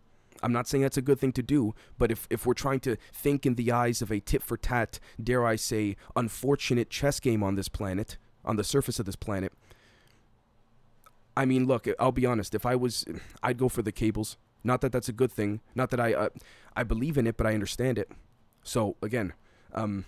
I'm 0.43 0.53
not 0.53 0.69
saying 0.69 0.83
that's 0.83 0.99
a 0.99 1.03
good 1.03 1.19
thing 1.19 1.33
to 1.33 1.43
do, 1.43 1.75
but 1.99 2.11
if, 2.11 2.27
if 2.31 2.47
we're 2.47 2.55
trying 2.55 2.81
to 2.81 2.97
think 3.13 3.45
in 3.45 3.57
the 3.57 3.73
eyes 3.73 4.01
of 4.01 4.11
a 4.11 4.21
tit 4.21 4.43
for 4.43 4.57
tat, 4.57 5.01
dare 5.23 5.45
I 5.45 5.57
say, 5.57 5.97
unfortunate 6.15 6.89
chess 6.89 7.21
game 7.21 7.43
on 7.43 7.57
this 7.57 7.69
planet, 7.69 8.17
on 8.45 8.57
the 8.57 8.65
surface 8.65 8.99
of 8.99 9.07
this 9.07 9.17
planet, 9.17 9.53
I 11.41 11.47
mean, 11.47 11.67
look, 11.67 11.89
I'll 11.99 12.13
be 12.13 12.27
honest. 12.27 12.55
If 12.55 12.67
I 12.67 12.77
was, 12.77 13.07
I'd 13.43 13.57
go 13.57 13.71
for 13.71 13.81
the 13.81 13.93
cables. 13.93 14.37
Not 14.63 14.83
that 14.83 14.93
that's 14.93 15.09
a 15.09 15.13
good 15.15 15.33
thing. 15.33 15.63
Not 15.75 15.89
that 15.89 15.99
I, 15.99 16.13
uh, 16.13 16.29
I 16.77 16.83
believe 16.83 17.17
in 17.17 17.27
it, 17.27 17.39
but 17.39 17.47
I 17.47 17.55
understand 17.55 17.97
it. 17.97 18.13
So 18.63 18.97
again, 19.01 19.33
um, 19.73 20.05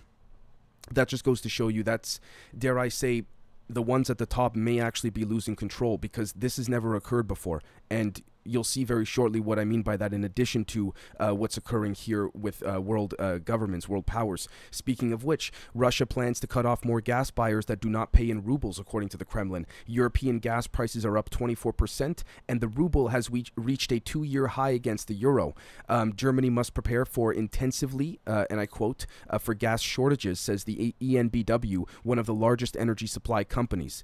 that 0.91 1.07
just 1.07 1.23
goes 1.23 1.41
to 1.41 1.49
show 1.49 1.69
you 1.69 1.81
that's, 1.81 2.19
dare 2.55 2.77
I 2.77 2.87
say, 2.89 3.23
the 3.67 3.81
ones 3.81 4.11
at 4.11 4.19
the 4.19 4.27
top 4.27 4.55
may 4.55 4.79
actually 4.79 5.09
be 5.09 5.25
losing 5.25 5.55
control 5.55 5.97
because 5.97 6.33
this 6.33 6.57
has 6.57 6.69
never 6.69 6.93
occurred 6.93 7.27
before, 7.27 7.63
and 7.89 8.21
you'll 8.45 8.63
see 8.63 8.83
very 8.83 9.05
shortly 9.05 9.39
what 9.39 9.59
I 9.59 9.65
mean 9.65 9.81
by 9.81 9.97
that, 9.97 10.13
in 10.13 10.23
addition 10.23 10.65
to 10.65 10.93
uh, 11.19 11.31
what's 11.31 11.57
occurring 11.57 11.95
here 11.95 12.29
with 12.33 12.63
uh, 12.65 12.81
world 12.81 13.13
uh, 13.19 13.37
governments, 13.37 13.87
world 13.87 14.05
powers. 14.05 14.47
Speaking 14.71 15.13
of 15.13 15.23
which, 15.23 15.51
Russia 15.73 16.05
plans 16.05 16.39
to 16.41 16.47
cut 16.47 16.65
off 16.65 16.85
more 16.85 17.01
gas 17.01 17.31
buyers 17.31 17.65
that 17.67 17.79
do 17.79 17.89
not 17.89 18.11
pay 18.11 18.29
in 18.29 18.43
rubles, 18.43 18.79
according 18.79 19.09
to 19.09 19.17
the 19.17 19.25
Kremlin. 19.25 19.65
European 19.85 20.39
gas 20.39 20.67
prices 20.67 21.05
are 21.05 21.17
up 21.17 21.29
24%, 21.29 22.23
and 22.47 22.61
the 22.61 22.67
ruble 22.67 23.09
has 23.09 23.29
we- 23.29 23.45
reached 23.55 23.91
a 23.91 23.99
two 23.99 24.23
year 24.23 24.47
high 24.47 24.71
against 24.71 25.07
the 25.07 25.13
euro. 25.13 25.55
Um, 25.89 26.15
Germany 26.15 26.49
must 26.49 26.73
prepare 26.73 27.05
for 27.05 27.33
intensively, 27.33 28.19
uh, 28.27 28.45
and 28.49 28.59
I 28.59 28.65
quote, 28.65 29.05
uh, 29.29 29.37
for 29.37 29.53
gas 29.53 29.81
shortages, 29.81 30.39
says 30.39 30.63
the 30.63 30.95
EnBW, 31.01 31.87
one 32.03 32.19
of 32.19 32.25
the 32.25 32.33
largest 32.33 32.77
energy 32.77 33.07
supply 33.07 33.43
companies. 33.43 34.03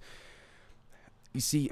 You 1.34 1.42
see, 1.42 1.70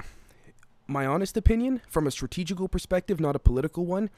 my 0.88 1.06
honest 1.06 1.38
opinion, 1.38 1.82
from 1.89 2.08
a 2.08 2.12
strategical 2.12 2.67
perspective, 2.67 3.20
not 3.20 3.36
a 3.36 3.39
political 3.39 3.86
one, 3.86 4.10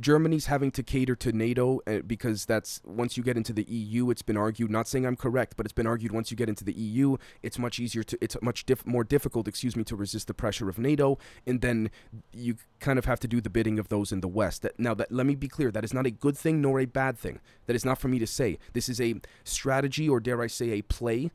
Germany's 0.00 0.46
having 0.46 0.70
to 0.72 0.82
cater 0.82 1.14
to 1.16 1.32
NATO 1.32 1.80
uh, 1.86 1.98
because 2.06 2.46
that's 2.46 2.80
once 2.84 3.16
you 3.16 3.22
get 3.22 3.36
into 3.36 3.52
the 3.52 3.64
EU, 3.64 4.10
it's 4.10 4.22
been 4.22 4.36
argued. 4.36 4.70
Not 4.70 4.88
saying 4.88 5.04
I'm 5.04 5.16
correct, 5.16 5.54
but 5.56 5.66
it's 5.66 5.72
been 5.72 5.86
argued 5.86 6.12
once 6.12 6.30
you 6.30 6.36
get 6.36 6.48
into 6.48 6.64
the 6.64 6.72
EU, 6.72 7.16
it's 7.42 7.58
much 7.58 7.78
easier 7.78 8.02
to, 8.04 8.18
it's 8.20 8.36
much 8.40 8.64
more 8.86 9.04
difficult, 9.04 9.48
excuse 9.48 9.76
me, 9.76 9.84
to 9.84 9.96
resist 9.96 10.28
the 10.28 10.34
pressure 10.34 10.68
of 10.68 10.78
NATO, 10.78 11.18
and 11.46 11.60
then 11.60 11.90
you 12.32 12.56
kind 12.80 12.98
of 12.98 13.04
have 13.04 13.20
to 13.20 13.28
do 13.28 13.40
the 13.40 13.50
bidding 13.50 13.78
of 13.78 13.88
those 13.88 14.12
in 14.12 14.20
the 14.20 14.28
West. 14.28 14.62
That, 14.62 14.78
now, 14.78 14.94
that 14.94 15.12
let 15.12 15.26
me 15.26 15.34
be 15.34 15.48
clear, 15.48 15.70
that 15.70 15.84
is 15.84 15.94
not 15.94 16.06
a 16.06 16.10
good 16.10 16.36
thing 16.36 16.60
nor 16.60 16.80
a 16.80 16.86
bad 16.86 17.18
thing. 17.18 17.40
That 17.66 17.76
is 17.76 17.84
not 17.84 17.98
for 17.98 18.08
me 18.08 18.18
to 18.18 18.26
say. 18.26 18.58
This 18.72 18.88
is 18.88 19.00
a 19.00 19.16
strategy, 19.44 20.08
or 20.08 20.20
dare 20.20 20.40
I 20.40 20.46
say, 20.46 20.70
a 20.70 20.82
play 20.82 21.30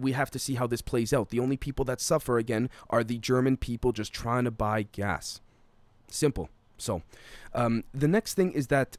we 0.00 0.12
have 0.12 0.30
to 0.30 0.38
see 0.38 0.54
how 0.54 0.66
this 0.66 0.82
plays 0.82 1.12
out. 1.12 1.28
The 1.28 1.40
only 1.40 1.56
people 1.56 1.84
that 1.86 2.00
suffer 2.00 2.38
again 2.38 2.70
are 2.88 3.04
the 3.04 3.18
German 3.18 3.56
people 3.56 3.92
just 3.92 4.12
trying 4.12 4.44
to 4.44 4.50
buy 4.50 4.82
gas. 4.82 5.40
Simple. 6.08 6.48
So, 6.78 7.02
um, 7.54 7.84
the 7.92 8.08
next 8.08 8.34
thing 8.34 8.52
is 8.52 8.68
that, 8.68 8.96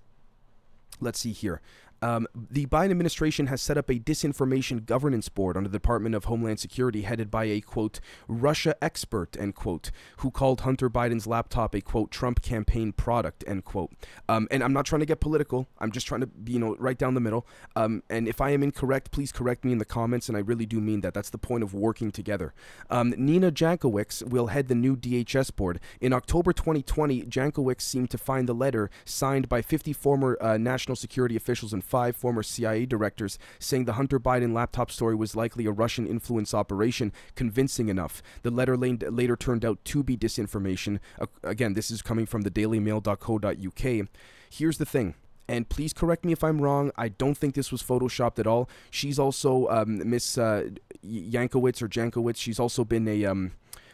let's 0.99 1.19
see 1.19 1.31
here. 1.31 1.61
Um, 2.01 2.27
the 2.33 2.65
Biden 2.65 2.89
administration 2.89 3.47
has 3.47 3.61
set 3.61 3.77
up 3.77 3.89
a 3.89 3.95
disinformation 3.95 4.85
governance 4.85 5.29
board 5.29 5.55
under 5.55 5.69
the 5.69 5.77
Department 5.77 6.15
of 6.15 6.25
Homeland 6.25 6.59
Security, 6.59 7.03
headed 7.03 7.29
by 7.29 7.43
a 7.45 7.61
quote 7.61 7.99
Russia 8.27 8.75
expert 8.81 9.37
end 9.37 9.53
quote, 9.53 9.91
who 10.17 10.31
called 10.31 10.61
Hunter 10.61 10.89
Biden's 10.89 11.27
laptop 11.27 11.75
a 11.75 11.81
quote 11.81 12.09
Trump 12.09 12.41
campaign 12.41 12.91
product 12.91 13.43
end 13.45 13.65
quote. 13.65 13.91
Um, 14.27 14.47
and 14.49 14.63
I'm 14.63 14.73
not 14.73 14.85
trying 14.85 15.01
to 15.01 15.05
get 15.05 15.19
political. 15.19 15.67
I'm 15.77 15.91
just 15.91 16.07
trying 16.07 16.21
to 16.21 16.29
you 16.47 16.57
know 16.57 16.75
right 16.79 16.97
down 16.97 17.13
the 17.13 17.21
middle. 17.21 17.45
Um, 17.75 18.01
and 18.09 18.27
if 18.27 18.41
I 18.41 18.49
am 18.49 18.63
incorrect, 18.63 19.11
please 19.11 19.31
correct 19.31 19.63
me 19.63 19.71
in 19.71 19.77
the 19.77 19.85
comments. 19.85 20.27
And 20.27 20.35
I 20.35 20.41
really 20.41 20.65
do 20.65 20.81
mean 20.81 21.01
that. 21.01 21.13
That's 21.13 21.29
the 21.29 21.37
point 21.37 21.61
of 21.61 21.75
working 21.75 22.11
together. 22.11 22.53
Um, 22.89 23.13
Nina 23.15 23.51
Jankowicz 23.51 24.27
will 24.27 24.47
head 24.47 24.69
the 24.69 24.75
new 24.75 24.95
DHS 24.95 25.55
board 25.55 25.79
in 25.99 26.13
October 26.13 26.51
2020. 26.51 27.23
Jankowicz 27.23 27.81
seemed 27.81 28.09
to 28.09 28.17
find 28.17 28.49
the 28.49 28.53
letter 28.53 28.89
signed 29.05 29.47
by 29.47 29.61
50 29.61 29.93
former 29.93 30.37
uh, 30.41 30.57
national 30.57 30.95
security 30.95 31.35
officials 31.35 31.73
and 31.73 31.83
five 31.91 32.15
former 32.15 32.41
CIA 32.41 32.85
directors, 32.85 33.37
saying 33.59 33.85
the 33.85 33.93
Hunter 33.93 34.19
Biden 34.19 34.53
laptop 34.53 34.89
story 34.89 35.15
was 35.15 35.35
likely 35.35 35.65
a 35.65 35.71
Russian 35.71 36.07
influence 36.07 36.53
operation, 36.53 37.11
convincing 37.35 37.89
enough. 37.89 38.23
The 38.43 38.49
letter 38.49 38.77
later 38.77 39.35
turned 39.35 39.65
out 39.65 39.83
to 39.85 40.03
be 40.03 40.15
disinformation. 40.15 40.99
Again, 41.43 41.73
this 41.73 41.91
is 41.91 42.01
coming 42.01 42.25
from 42.25 42.41
the 42.41 42.51
dailymail.co.uk. 42.51 44.07
Here's 44.49 44.77
the 44.77 44.85
thing 44.85 45.15
and 45.47 45.67
please 45.67 45.91
correct 45.91 46.23
me 46.23 46.31
if 46.31 46.45
I'm 46.45 46.61
wrong. 46.61 46.91
I 46.95 47.09
don't 47.09 47.37
think 47.37 47.55
this 47.55 47.73
was 47.73 47.83
photoshopped 47.83 48.39
at 48.39 48.47
all. 48.47 48.69
She's 48.89 49.19
also 49.19 49.67
um, 49.67 50.09
Miss 50.09 50.37
uh, 50.37 50.69
Yankowitz 51.05 51.81
or 51.81 51.89
Jankowitz. 51.89 52.37
She's 52.37 52.59
also 52.59 52.85
been 52.85 53.05
a 53.05 53.25
um, 53.25 53.51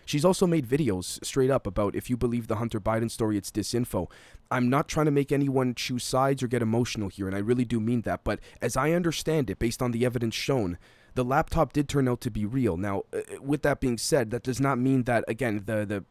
She's 0.08 0.24
also 0.24 0.48
made 0.48 0.66
videos 0.66 1.24
straight 1.24 1.52
up 1.52 1.68
about 1.68 1.94
if 1.94 2.10
you 2.10 2.16
believe 2.16 2.48
the 2.48 2.56
Hunter 2.56 2.80
Biden 2.80 3.12
story, 3.12 3.38
it's 3.38 3.52
disinfo. 3.52 4.10
I'm 4.50 4.70
not 4.70 4.88
trying 4.88 5.08
to 5.08 5.12
make 5.12 5.34
anyone 5.34 5.76
choose 5.76 6.06
sides 6.06 6.42
or 6.42 6.48
get 6.48 6.62
emotional 6.62 7.10
here, 7.10 7.28
and 7.28 7.36
I 7.36 7.40
really 7.40 7.66
do 7.66 7.82
mean 7.82 8.04
that. 8.04 8.24
But 8.24 8.40
as 8.62 8.78
I 8.78 8.92
understand 8.92 9.50
it, 9.50 9.60
based 9.60 9.82
on 9.82 9.92
the 9.92 10.06
evidence 10.06 10.34
shown, 10.34 10.78
the 11.16 11.26
laptop 11.26 11.74
did 11.74 11.90
turn 11.90 12.08
out 12.08 12.22
to 12.22 12.32
be 12.32 12.46
real. 12.46 12.78
Now, 12.78 13.04
uh, 13.12 13.20
with 13.42 13.64
that 13.64 13.82
being 13.82 13.98
said, 13.98 14.32
that 14.32 14.44
does 14.44 14.62
not 14.62 14.80
mean 14.80 15.04
that 15.04 15.26
again 15.28 15.64
the 15.66 15.86
the 15.86 16.06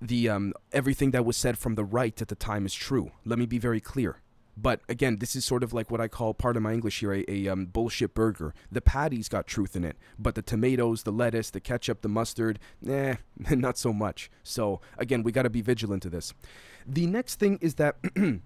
the 0.00 0.30
um 0.30 0.54
everything 0.72 1.10
that 1.10 1.26
was 1.26 1.36
said 1.36 1.58
from 1.58 1.74
the 1.74 1.84
right 1.84 2.22
at 2.22 2.28
the 2.28 2.34
time 2.34 2.64
is 2.64 2.72
true. 2.72 3.10
Let 3.26 3.38
me 3.38 3.44
be 3.44 3.58
very 3.58 3.80
clear. 3.80 4.22
But 4.56 4.80
again, 4.88 5.18
this 5.18 5.36
is 5.36 5.44
sort 5.44 5.62
of 5.62 5.72
like 5.72 5.90
what 5.90 6.00
I 6.00 6.08
call 6.08 6.32
part 6.32 6.56
of 6.56 6.62
my 6.62 6.72
English 6.72 7.00
here 7.00 7.12
a, 7.12 7.24
a 7.28 7.48
um, 7.48 7.66
bullshit 7.66 8.14
burger. 8.14 8.54
The 8.72 8.80
patty's 8.80 9.28
got 9.28 9.46
truth 9.46 9.76
in 9.76 9.84
it, 9.84 9.96
but 10.18 10.34
the 10.34 10.42
tomatoes, 10.42 11.02
the 11.02 11.12
lettuce, 11.12 11.50
the 11.50 11.60
ketchup, 11.60 12.00
the 12.00 12.08
mustard, 12.08 12.58
eh, 12.88 13.16
not 13.50 13.76
so 13.76 13.92
much. 13.92 14.30
So 14.42 14.80
again, 14.96 15.22
we 15.22 15.32
got 15.32 15.42
to 15.42 15.50
be 15.50 15.60
vigilant 15.60 16.02
to 16.04 16.10
this. 16.10 16.32
The 16.86 17.06
next 17.06 17.38
thing 17.38 17.58
is 17.60 17.74
that 17.74 17.96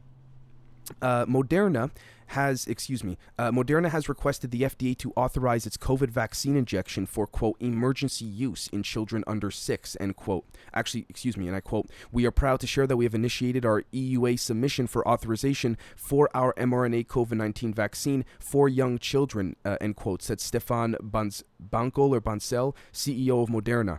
uh, 1.03 1.27
Moderna 1.27 1.91
has, 2.31 2.67
excuse 2.69 3.03
me, 3.03 3.19
uh, 3.39 3.51
Moderna 3.51 3.91
has 3.91 4.09
requested 4.09 4.53
the 4.53 4.63
FDA 4.63 4.97
to 4.99 5.13
authorize 5.17 5.67
its 5.67 5.77
COVID 5.77 6.11
vaccine 6.11 6.57
injection 6.57 7.05
for, 7.05 7.27
quote, 7.27 7.57
emergency 7.59 8.25
use 8.25 8.69
in 8.69 8.85
children 8.85 9.25
under 9.27 9.51
six, 9.51 9.97
end 9.99 10.15
quote. 10.15 10.45
Actually, 10.73 11.07
excuse 11.09 11.37
me, 11.37 11.49
and 11.49 11.57
I 11.57 11.61
quote, 11.61 11.91
we 12.13 12.25
are 12.27 12.31
proud 12.31 12.61
to 12.61 12.69
share 12.69 12.87
that 12.87 12.97
we 12.97 13.05
have 13.05 13.17
initiated 13.17 13.67
our 13.67 13.83
EUA 13.93 14.39
submission 14.39 14.87
for 14.87 15.07
authorization 15.09 15.77
for 15.97 16.31
our 16.33 16.55
mRNA 16.55 17.09
COVID 17.09 17.33
19 17.33 17.75
vaccine 17.75 18.25
for 18.39 18.69
young 18.69 18.99
children, 18.99 19.57
uh, 19.65 19.77
end 19.81 19.97
quote, 19.97 20.23
said 20.23 20.41
Stefan 20.41 20.95
Bancol 21.03 22.11
or 22.11 22.21
Bancel, 22.21 22.77
CEO 22.93 23.43
of 23.43 23.49
Moderna. 23.49 23.99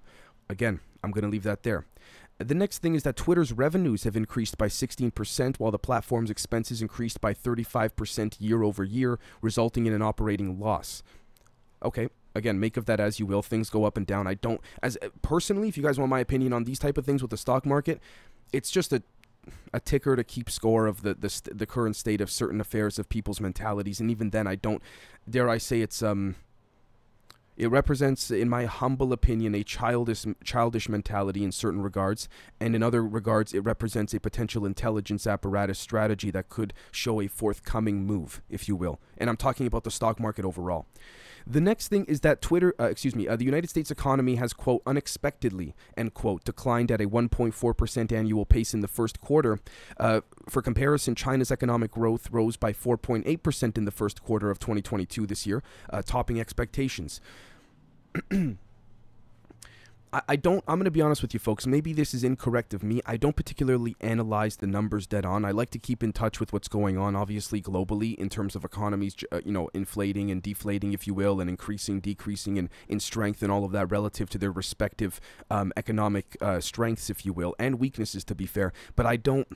Again, 0.50 0.80
I'm 1.04 1.12
going 1.12 1.24
to 1.24 1.30
leave 1.30 1.44
that 1.44 1.64
there. 1.64 1.86
The 2.44 2.56
next 2.56 2.80
thing 2.80 2.96
is 2.96 3.04
that 3.04 3.16
Twitter's 3.16 3.52
revenues 3.52 4.04
have 4.04 4.16
increased 4.16 4.58
by 4.58 4.68
16%, 4.68 5.60
while 5.60 5.72
the 5.72 5.80
platform's 5.80 6.30
expenses 6.30 6.82
increased 6.82 7.22
by 7.22 7.34
35% 7.34 8.38
year 8.40 8.64
over 8.64 8.84
year, 8.84 9.20
resulting 9.42 9.86
in 9.86 9.94
an 9.94 10.02
operating 10.02 10.60
loss. 10.60 11.04
Okay, 11.84 12.10
again, 12.36 12.60
make 12.60 12.78
of 12.78 12.86
that 12.86 13.00
as 13.00 13.20
you 13.20 13.26
will. 13.26 13.42
Things 13.42 13.70
go 13.70 13.86
up 13.86 13.98
and 13.98 14.06
down. 14.06 14.28
I 14.28 14.36
don't, 14.36 14.62
as 14.84 14.98
personally, 15.22 15.68
if 15.68 15.78
you 15.78 15.84
guys 15.84 15.98
want 15.98 16.10
my 16.10 16.20
opinion 16.20 16.54
on 16.54 16.64
these 16.64 16.80
type 16.80 16.98
of 16.98 17.06
things 17.06 17.22
with 17.22 17.32
the 17.32 17.38
stock 17.38 17.66
market, 17.66 18.00
it's 18.54 18.72
just 18.72 18.94
a 18.94 19.04
a 19.74 19.80
ticker 19.80 20.16
to 20.16 20.24
keep 20.24 20.52
score 20.52 20.86
of 20.86 21.02
the 21.02 21.16
the, 21.16 21.42
the 21.52 21.66
current 21.66 21.96
state 21.96 22.22
of 22.22 22.30
certain 22.30 22.62
affairs 22.62 23.00
of 23.00 23.10
people's 23.10 23.42
mentalities, 23.42 24.00
and 24.00 24.12
even 24.12 24.30
then, 24.30 24.46
I 24.46 24.56
don't 24.56 24.84
dare 25.28 25.50
I 25.50 25.58
say 25.58 25.82
it's 25.82 26.04
um 26.04 26.36
it 27.62 27.68
represents, 27.68 28.32
in 28.32 28.50
my 28.50 28.66
humble 28.66 29.14
opinion, 29.14 29.54
a 29.54 29.64
childish, 29.64 30.26
childish 30.44 30.90
mentality 30.90 31.44
in 31.44 31.52
certain 31.52 31.84
regards, 31.84 32.28
and 32.60 32.76
in 32.76 32.82
other 32.82 33.06
regards, 33.06 33.54
it 33.54 33.60
represents 33.60 34.16
a 34.16 34.20
potential 34.20 34.66
intelligence 34.66 35.28
apparatus 35.28 35.78
strategy 35.78 36.32
that 36.32 36.50
could 36.50 36.74
show 36.92 37.22
a 37.22 37.28
forthcoming 37.28 38.04
move, 38.04 38.42
if 38.50 38.68
you 38.68 38.76
will. 38.76 39.00
And 39.16 39.30
I'm 39.30 39.38
talking 39.38 39.68
about 39.68 39.84
the 39.84 39.92
stock 39.92 40.20
market 40.20 40.44
overall. 40.44 40.88
The 41.46 41.62
next 41.62 41.88
thing 41.88 42.06
is 42.06 42.22
that 42.22 42.42
Twitter, 42.42 42.74
uh, 42.80 42.86
excuse 42.86 43.16
me, 43.16 43.28
uh, 43.28 43.36
the 43.36 43.46
United 43.46 43.70
States 43.70 43.92
economy 43.92 44.36
has, 44.36 44.54
quote, 44.54 44.82
unexpectedly, 44.86 45.76
end 45.98 46.14
quote, 46.14 46.44
declined 46.44 46.92
at 46.92 47.02
a 47.02 47.08
1.4% 47.08 48.12
annual 48.12 48.46
pace 48.46 48.74
in 48.74 48.82
the 48.82 48.88
first 48.88 49.22
quarter. 49.22 49.60
Uh, 49.98 50.22
for 50.50 50.62
comparison, 50.62 51.16
China's 51.16 51.52
economic 51.52 51.92
growth 51.92 52.30
rose 52.32 52.58
by 52.58 52.74
4.8% 52.74 53.78
in 53.78 53.86
the 53.86 53.92
first 53.92 54.22
quarter 54.24 54.50
of 54.50 54.60
2022 54.60 55.28
this 55.28 55.46
year, 55.46 55.64
uh, 55.90 56.02
topping 56.02 56.40
expectations. 56.40 57.22
I, 60.28 60.36
don't 60.36 60.62
i'm 60.68 60.78
going 60.78 60.86
to 60.86 60.92
be 60.92 61.02
honest 61.02 61.22
with 61.22 61.34
you 61.34 61.40
folks. 61.40 61.66
Maybe 61.66 61.94
this 61.94 62.14
is 62.14 62.24
incorrect 62.24 62.74
of 62.74 62.84
me. 62.84 63.02
I 63.06 63.16
don't 63.16 63.36
particularly 63.36 63.96
analyze 64.02 64.58
the 64.58 64.68
numbers 64.68 65.08
dead 65.08 65.26
on. 65.26 65.46
I 65.46 65.52
like 65.52 65.70
to 65.72 65.80
keep 65.80 66.04
in 66.04 66.12
touch 66.12 66.38
with 66.40 66.52
what's 66.52 66.68
going 66.68 66.98
on 66.98 67.16
obviously 67.16 67.62
globally 67.62 68.16
in 68.16 68.28
terms 68.28 68.56
of 68.56 68.66
economies 68.66 69.16
uh, 69.32 69.40
you 69.46 69.54
know 69.54 69.70
inflating 69.74 70.30
and 70.30 70.44
deflating 70.44 70.92
if 70.92 71.08
you 71.08 71.14
will 71.14 71.40
and 71.40 71.50
increasing 71.50 72.02
decreasing 72.02 72.58
in, 72.58 72.70
in 72.90 73.00
strength 73.00 73.42
and 73.42 73.52
all 73.52 73.64
of 73.64 73.72
that 73.72 73.90
relative 73.90 74.30
to 74.32 74.38
their 74.38 74.52
respective 74.52 75.22
um, 75.50 75.72
economic 75.78 76.36
uh, 76.42 76.60
strengths 76.60 77.10
if 77.10 77.26
you 77.26 77.32
will 77.32 77.56
and 77.58 77.80
weaknesses 77.80 78.26
to 78.26 78.36
be 78.36 78.46
fair. 78.46 78.74
But 78.98 79.06
i 79.06 79.16
don't 79.16 79.48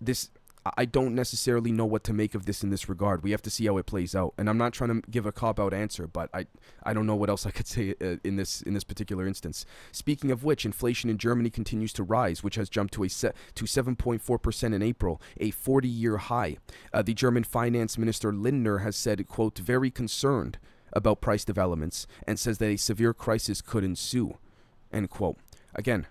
this 0.00 0.30
I 0.76 0.84
don't 0.84 1.14
necessarily 1.14 1.72
know 1.72 1.86
what 1.86 2.04
to 2.04 2.12
make 2.12 2.34
of 2.34 2.44
this 2.44 2.62
in 2.62 2.68
this 2.68 2.88
regard. 2.88 3.22
We 3.22 3.30
have 3.30 3.40
to 3.42 3.50
see 3.50 3.66
how 3.66 3.78
it 3.78 3.86
plays 3.86 4.14
out. 4.14 4.34
And 4.36 4.48
I'm 4.48 4.58
not 4.58 4.74
trying 4.74 5.00
to 5.00 5.10
give 5.10 5.24
a 5.24 5.32
cop 5.32 5.58
out 5.58 5.72
answer, 5.72 6.06
but 6.06 6.28
I 6.34 6.46
I 6.82 6.92
don't 6.92 7.06
know 7.06 7.16
what 7.16 7.30
else 7.30 7.46
I 7.46 7.50
could 7.50 7.66
say 7.74 7.94
uh, 8.00 8.16
in 8.24 8.36
this 8.36 8.60
in 8.62 8.74
this 8.74 8.84
particular 8.84 9.26
instance. 9.26 9.64
Speaking 9.90 10.30
of 10.30 10.44
which, 10.44 10.66
inflation 10.66 11.08
in 11.08 11.16
Germany 11.16 11.48
continues 11.48 11.92
to 11.94 12.02
rise, 12.02 12.42
which 12.42 12.56
has 12.56 12.68
jumped 12.68 12.92
to 12.94 13.04
a 13.04 13.08
set 13.08 13.34
to 13.54 13.64
7.4% 13.64 14.74
in 14.74 14.82
April, 14.82 15.20
a 15.38 15.50
40-year 15.50 16.18
high. 16.18 16.58
Uh, 16.92 17.02
the 17.02 17.14
German 17.14 17.44
finance 17.44 17.96
minister 17.96 18.32
Lindner 18.32 18.78
has 18.78 18.96
said, 18.96 19.26
"quote 19.26 19.58
very 19.58 19.90
concerned 19.90 20.58
about 20.92 21.22
price 21.22 21.44
developments 21.44 22.06
and 22.26 22.38
says 22.38 22.58
that 22.58 22.66
a 22.66 22.76
severe 22.76 23.14
crisis 23.14 23.62
could 23.62 23.84
ensue." 23.84 24.36
End 24.92 25.08
quote. 25.08 25.38
Again, 25.74 26.06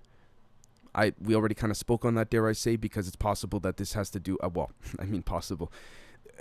I 0.95 1.13
we 1.19 1.35
already 1.35 1.55
kind 1.55 1.71
of 1.71 1.77
spoke 1.77 2.05
on 2.05 2.15
that, 2.15 2.29
dare 2.29 2.47
I 2.47 2.53
say, 2.53 2.75
because 2.75 3.07
it's 3.07 3.15
possible 3.15 3.59
that 3.61 3.77
this 3.77 3.93
has 3.93 4.09
to 4.11 4.19
do. 4.19 4.37
Uh, 4.43 4.49
well, 4.53 4.71
I 4.99 5.05
mean 5.05 5.23
possible. 5.23 5.71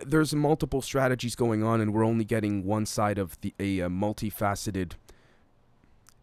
There's 0.07 0.35
multiple 0.35 0.81
strategies 0.81 1.35
going 1.35 1.65
on, 1.65 1.81
and 1.81 1.93
we're 1.93 2.05
only 2.05 2.25
getting 2.25 2.65
one 2.65 2.87
side 2.87 3.19
of 3.19 3.41
the 3.41 3.55
a, 3.59 3.81
a 3.81 3.89
multifaceted 3.89 4.93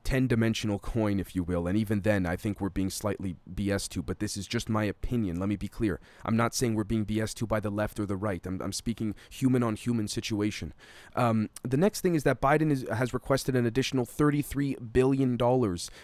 10 0.05 0.27
dimensional 0.27 0.79
coin, 0.79 1.19
if 1.19 1.35
you 1.35 1.43
will. 1.43 1.67
And 1.67 1.77
even 1.77 2.01
then, 2.01 2.25
I 2.25 2.35
think 2.35 2.61
we're 2.61 2.69
being 2.69 2.91
slightly 2.91 3.35
BS 3.53 3.89
to, 3.89 4.03
but 4.03 4.19
this 4.19 4.37
is 4.37 4.47
just 4.47 4.69
my 4.69 4.83
opinion. 4.85 5.39
Let 5.39 5.49
me 5.49 5.57
be 5.57 5.67
clear. 5.67 5.99
I'm 6.23 6.37
not 6.37 6.53
saying 6.53 6.75
we're 6.75 6.85
being 6.85 7.05
BS 7.05 7.33
to 7.35 7.47
by 7.47 7.59
the 7.59 7.71
left 7.71 7.99
or 7.99 8.05
the 8.05 8.15
right. 8.15 8.45
I'm, 8.45 8.61
I'm 8.61 8.71
speaking 8.71 9.15
human 9.29 9.63
on 9.63 9.75
human 9.75 10.07
situation. 10.07 10.73
Um, 11.15 11.49
the 11.63 11.75
next 11.75 12.01
thing 12.01 12.15
is 12.15 12.23
that 12.23 12.39
Biden 12.39 12.71
is, 12.71 12.85
has 12.93 13.13
requested 13.13 13.55
an 13.55 13.65
additional 13.65 14.05
$33 14.05 14.93
billion 14.93 15.37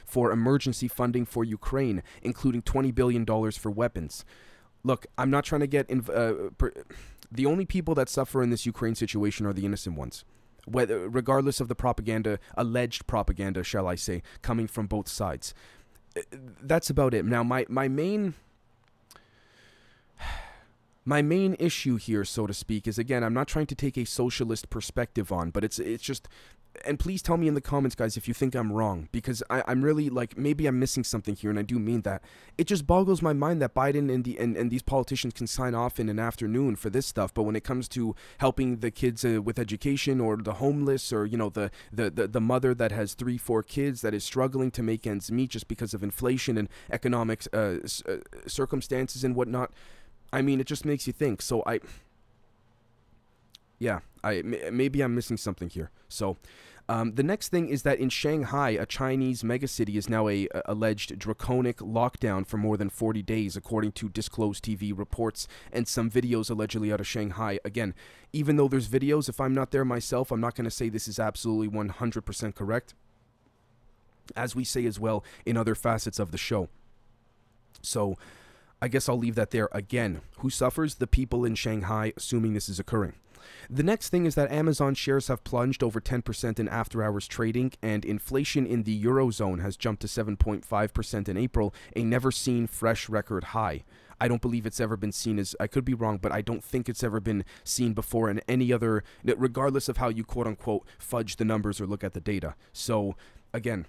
for 0.05 0.31
emergency 0.31 0.88
funding 0.88 1.25
for 1.25 1.43
Ukraine, 1.43 2.01
including 2.24 2.63
$20 2.63 2.93
billion 2.93 3.25
for 3.51 3.70
weapons. 3.70 4.25
Look, 4.84 5.05
I'm 5.15 5.29
not 5.29 5.43
trying 5.46 5.62
to 5.62 5.67
get. 5.67 5.88
Inv- 5.89 6.10
uh, 6.10 6.50
per- 6.58 6.74
the 7.31 7.46
only 7.46 7.65
people 7.65 7.93
that 7.96 8.10
suffer 8.10 8.41
in 8.41 8.50
this 8.50 8.65
Ukraine 8.65 8.96
situation 8.96 9.46
are 9.46 9.53
the 9.53 9.63
innocent 9.63 9.96
ones 9.96 10.25
whether 10.65 11.10
regardless 11.10 11.60
of 11.60 11.68
the 11.68 11.75
propaganda, 11.75 12.39
alleged 12.56 13.08
propaganda, 13.08 13.63
shall 13.63 13.88
I 13.88 13.96
say, 13.96 14.22
coming 14.41 14.68
from 14.68 14.88
both 14.88 15.08
sides. 15.08 15.53
Uh, 16.15 16.22
that's 16.62 16.89
about 16.89 17.13
it. 17.13 17.25
Now, 17.25 17.44
my 17.44 17.65
my 17.70 17.88
main 17.88 18.36
my 21.06 21.22
main 21.22 21.56
issue 21.60 21.96
here, 21.96 22.24
so 22.24 22.46
to 22.48 22.53
speak, 22.53 22.88
is 22.88 22.98
again, 22.98 23.24
I'm 23.24 23.34
not 23.34 23.48
trying 23.48 23.68
to 23.68 23.75
take 23.75 23.98
a 23.98 24.06
socialist 24.06 24.70
perspective 24.70 25.32
on, 25.32 25.50
but 25.51 25.63
it's 25.63 25.80
it's 25.80 26.03
just 26.03 26.27
and 26.85 26.99
please 26.99 27.21
tell 27.21 27.37
me 27.37 27.47
in 27.47 27.53
the 27.53 27.61
comments, 27.61 27.95
guys, 27.95 28.17
if 28.17 28.27
you 28.27 28.33
think 28.33 28.55
I'm 28.55 28.71
wrong, 28.71 29.09
because 29.11 29.43
I, 29.49 29.63
am 29.71 29.81
really 29.81 30.09
like 30.09 30.37
maybe 30.37 30.67
I'm 30.67 30.79
missing 30.79 31.03
something 31.03 31.35
here, 31.35 31.49
and 31.49 31.59
I 31.59 31.63
do 31.63 31.79
mean 31.79 32.01
that. 32.01 32.23
It 32.57 32.65
just 32.65 32.87
boggles 32.87 33.21
my 33.21 33.33
mind 33.33 33.61
that 33.61 33.73
Biden 33.73 34.13
and 34.13 34.23
the 34.23 34.39
and, 34.39 34.55
and 34.55 34.71
these 34.71 34.81
politicians 34.81 35.33
can 35.33 35.47
sign 35.47 35.75
off 35.75 35.99
in 35.99 36.09
an 36.09 36.19
afternoon 36.19 36.75
for 36.75 36.89
this 36.89 37.05
stuff, 37.05 37.33
but 37.33 37.43
when 37.43 37.55
it 37.55 37.63
comes 37.63 37.87
to 37.89 38.15
helping 38.37 38.77
the 38.77 38.91
kids 38.91 39.25
uh, 39.25 39.41
with 39.41 39.59
education 39.59 40.19
or 40.19 40.37
the 40.37 40.53
homeless 40.53 41.11
or 41.11 41.25
you 41.25 41.37
know 41.37 41.49
the, 41.49 41.71
the 41.91 42.09
the 42.09 42.27
the 42.27 42.41
mother 42.41 42.73
that 42.73 42.91
has 42.91 43.13
three 43.13 43.37
four 43.37 43.63
kids 43.63 44.01
that 44.01 44.13
is 44.13 44.23
struggling 44.23 44.71
to 44.71 44.83
make 44.83 45.05
ends 45.05 45.31
meet 45.31 45.49
just 45.49 45.67
because 45.67 45.93
of 45.93 46.03
inflation 46.03 46.57
and 46.57 46.69
economic 46.91 47.43
uh, 47.53 47.75
uh, 48.07 48.17
circumstances 48.47 49.23
and 49.23 49.35
whatnot, 49.35 49.71
I 50.33 50.41
mean, 50.41 50.59
it 50.59 50.67
just 50.67 50.85
makes 50.85 51.07
you 51.07 51.13
think. 51.13 51.41
So 51.41 51.63
I 51.65 51.79
yeah, 53.81 54.01
I 54.23 54.43
maybe 54.43 55.01
I'm 55.01 55.15
missing 55.15 55.38
something 55.38 55.67
here. 55.67 55.89
So, 56.07 56.38
um, 56.88 57.15
the 57.15 57.23
next 57.23 57.50
thing 57.50 57.67
is 57.67 57.81
that 57.81 57.97
in 57.97 58.09
Shanghai, 58.09 58.69
a 58.69 58.85
Chinese 58.85 59.41
megacity 59.41 59.95
is 59.95 60.07
now 60.07 60.27
a, 60.27 60.47
a, 60.53 60.61
alleged 60.65 61.17
draconic 61.17 61.77
lockdown 61.77 62.45
for 62.45 62.57
more 62.57 62.77
than 62.77 62.91
40 62.91 63.23
days, 63.23 63.55
according 63.55 63.93
to 63.93 64.07
disclosed 64.07 64.63
TV 64.63 64.95
reports 64.95 65.47
and 65.71 65.88
some 65.88 66.11
videos 66.11 66.51
allegedly 66.51 66.93
out 66.93 67.00
of 67.00 67.07
Shanghai. 67.07 67.57
Again, 67.65 67.95
even 68.31 68.55
though 68.55 68.67
there's 68.67 68.88
videos, 68.88 69.27
if 69.27 69.41
I'm 69.41 69.55
not 69.55 69.71
there 69.71 69.83
myself, 69.83 70.31
I'm 70.31 70.41
not 70.41 70.53
going 70.53 70.65
to 70.65 70.71
say 70.71 70.88
this 70.88 71.07
is 71.07 71.17
absolutely 71.17 71.69
100% 71.69 72.53
correct, 72.53 72.93
as 74.35 74.55
we 74.55 74.63
say 74.63 74.85
as 74.85 75.00
well 75.00 75.23
in 75.43 75.57
other 75.57 75.73
facets 75.73 76.19
of 76.19 76.29
the 76.29 76.38
show. 76.38 76.69
So, 77.81 78.15
I 78.81 78.88
guess 78.88 79.07
I'll 79.07 79.17
leave 79.17 79.35
that 79.35 79.51
there 79.51 79.69
again. 79.71 80.21
Who 80.39 80.50
suffers? 80.50 80.95
The 80.95 81.07
people 81.07 81.45
in 81.45 81.53
Shanghai, 81.53 82.13
assuming 82.17 82.53
this 82.53 82.67
is 82.67 82.79
occurring. 82.79 83.13
The 83.69 83.83
next 83.83 84.09
thing 84.09 84.25
is 84.25 84.35
that 84.35 84.51
Amazon 84.51 84.95
shares 84.95 85.27
have 85.27 85.43
plunged 85.43 85.83
over 85.83 86.01
10% 86.01 86.59
in 86.59 86.67
after 86.67 87.03
hours 87.03 87.27
trading, 87.27 87.73
and 87.81 88.03
inflation 88.03 88.65
in 88.65 88.83
the 88.83 89.03
Eurozone 89.03 89.61
has 89.61 89.77
jumped 89.77 90.01
to 90.01 90.07
7.5% 90.07 91.29
in 91.29 91.38
April, 91.38 91.73
a 91.95 92.03
never 92.03 92.31
seen 92.31 92.65
fresh 92.65 93.07
record 93.07 93.45
high. 93.45 93.83
I 94.19 94.27
don't 94.27 94.41
believe 94.41 94.65
it's 94.65 94.79
ever 94.79 94.97
been 94.97 95.11
seen 95.11 95.39
as, 95.39 95.55
I 95.59 95.67
could 95.67 95.85
be 95.85 95.93
wrong, 95.93 96.17
but 96.17 96.31
I 96.31 96.41
don't 96.41 96.63
think 96.63 96.89
it's 96.89 97.03
ever 97.03 97.19
been 97.19 97.43
seen 97.63 97.93
before 97.93 98.29
in 98.29 98.41
any 98.47 98.71
other, 98.71 99.03
regardless 99.23 99.89
of 99.89 99.97
how 99.97 100.09
you 100.09 100.23
quote 100.23 100.47
unquote 100.47 100.85
fudge 101.00 101.38
the 101.38 101.45
numbers 101.45 101.81
or 101.81 101.88
look 101.88 102.03
at 102.03 102.13
the 102.13 102.21
data. 102.21 102.55
So, 102.73 103.15
again, 103.53 103.88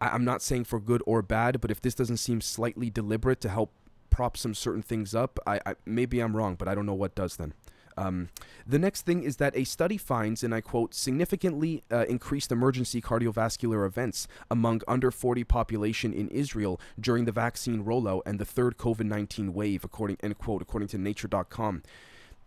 I'm 0.00 0.24
not 0.24 0.42
saying 0.42 0.64
for 0.64 0.80
good 0.80 1.02
or 1.06 1.22
bad, 1.22 1.60
but 1.60 1.70
if 1.70 1.80
this 1.80 1.94
doesn't 1.94 2.16
seem 2.16 2.40
slightly 2.40 2.90
deliberate 2.90 3.40
to 3.42 3.48
help 3.48 3.70
prop 4.14 4.36
some 4.36 4.54
certain 4.54 4.80
things 4.80 5.12
up, 5.12 5.40
I, 5.44 5.60
I 5.66 5.74
maybe 5.84 6.20
I'm 6.20 6.36
wrong, 6.36 6.54
but 6.54 6.68
I 6.68 6.74
don't 6.76 6.86
know 6.86 6.94
what 6.94 7.16
does 7.16 7.36
then. 7.36 7.52
Um, 7.96 8.28
the 8.64 8.78
next 8.78 9.02
thing 9.02 9.24
is 9.24 9.38
that 9.38 9.56
a 9.56 9.64
study 9.64 9.98
finds, 9.98 10.44
and 10.44 10.54
I 10.54 10.60
quote, 10.60 10.94
significantly 10.94 11.82
uh, 11.90 12.04
increased 12.08 12.52
emergency 12.52 13.00
cardiovascular 13.00 13.84
events 13.84 14.28
among 14.48 14.82
under 14.86 15.10
40 15.10 15.42
population 15.42 16.12
in 16.12 16.28
Israel 16.28 16.80
during 16.98 17.24
the 17.24 17.32
vaccine 17.32 17.84
rollout 17.84 18.22
and 18.24 18.38
the 18.38 18.44
third 18.44 18.78
COVID 18.78 19.06
19 19.06 19.52
wave, 19.52 19.82
according 19.82 20.18
end 20.22 20.38
quote, 20.38 20.62
according 20.62 20.88
to 20.88 20.98
Nature.com. 20.98 21.82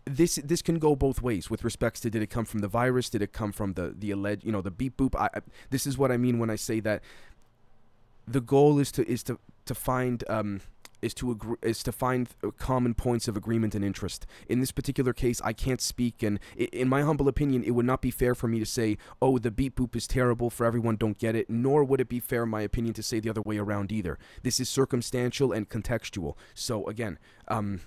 This 0.06 0.36
this 0.42 0.62
can 0.62 0.78
go 0.78 0.96
both 0.96 1.20
ways 1.20 1.50
with 1.50 1.64
respects 1.64 2.00
to 2.00 2.08
did 2.08 2.22
it 2.22 2.30
come 2.30 2.46
from 2.46 2.60
the 2.60 2.68
virus, 2.68 3.10
did 3.10 3.20
it 3.20 3.34
come 3.34 3.52
from 3.52 3.74
the 3.74 3.94
the 3.98 4.10
alleged 4.10 4.42
you 4.42 4.52
know 4.52 4.62
the 4.62 4.70
beep 4.70 4.96
boop. 4.96 5.14
I, 5.14 5.28
I, 5.34 5.40
this 5.68 5.86
is 5.86 5.98
what 5.98 6.10
I 6.10 6.16
mean 6.16 6.38
when 6.38 6.48
I 6.48 6.56
say 6.56 6.80
that 6.80 7.02
the 8.26 8.40
goal 8.40 8.78
is 8.78 8.90
to 8.92 9.06
is 9.06 9.22
to 9.24 9.38
to 9.66 9.74
find 9.74 10.24
um, 10.30 10.62
is 11.02 11.14
to 11.14 11.30
agree, 11.30 11.56
is 11.62 11.82
to 11.82 11.92
find 11.92 12.28
common 12.58 12.94
points 12.94 13.28
of 13.28 13.36
agreement 13.36 13.74
and 13.74 13.84
interest. 13.84 14.26
In 14.48 14.60
this 14.60 14.72
particular 14.72 15.12
case, 15.12 15.40
I 15.42 15.52
can't 15.52 15.80
speak, 15.80 16.22
and 16.22 16.38
in 16.56 16.88
my 16.88 17.02
humble 17.02 17.28
opinion, 17.28 17.64
it 17.64 17.72
would 17.72 17.86
not 17.86 18.02
be 18.02 18.10
fair 18.10 18.34
for 18.34 18.48
me 18.48 18.58
to 18.58 18.66
say, 18.66 18.98
"Oh, 19.20 19.38
the 19.38 19.50
beep 19.50 19.76
boop 19.76 19.96
is 19.96 20.06
terrible 20.06 20.50
for 20.50 20.66
everyone, 20.66 20.96
don't 20.96 21.18
get 21.18 21.34
it." 21.34 21.48
Nor 21.48 21.84
would 21.84 22.00
it 22.00 22.08
be 22.08 22.20
fair, 22.20 22.44
in 22.44 22.50
my 22.50 22.62
opinion, 22.62 22.94
to 22.94 23.02
say 23.02 23.20
the 23.20 23.30
other 23.30 23.42
way 23.42 23.58
around 23.58 23.92
either. 23.92 24.18
This 24.42 24.60
is 24.60 24.68
circumstantial 24.68 25.52
and 25.52 25.68
contextual. 25.68 26.36
So 26.54 26.86
again, 26.86 27.18
um, 27.48 27.80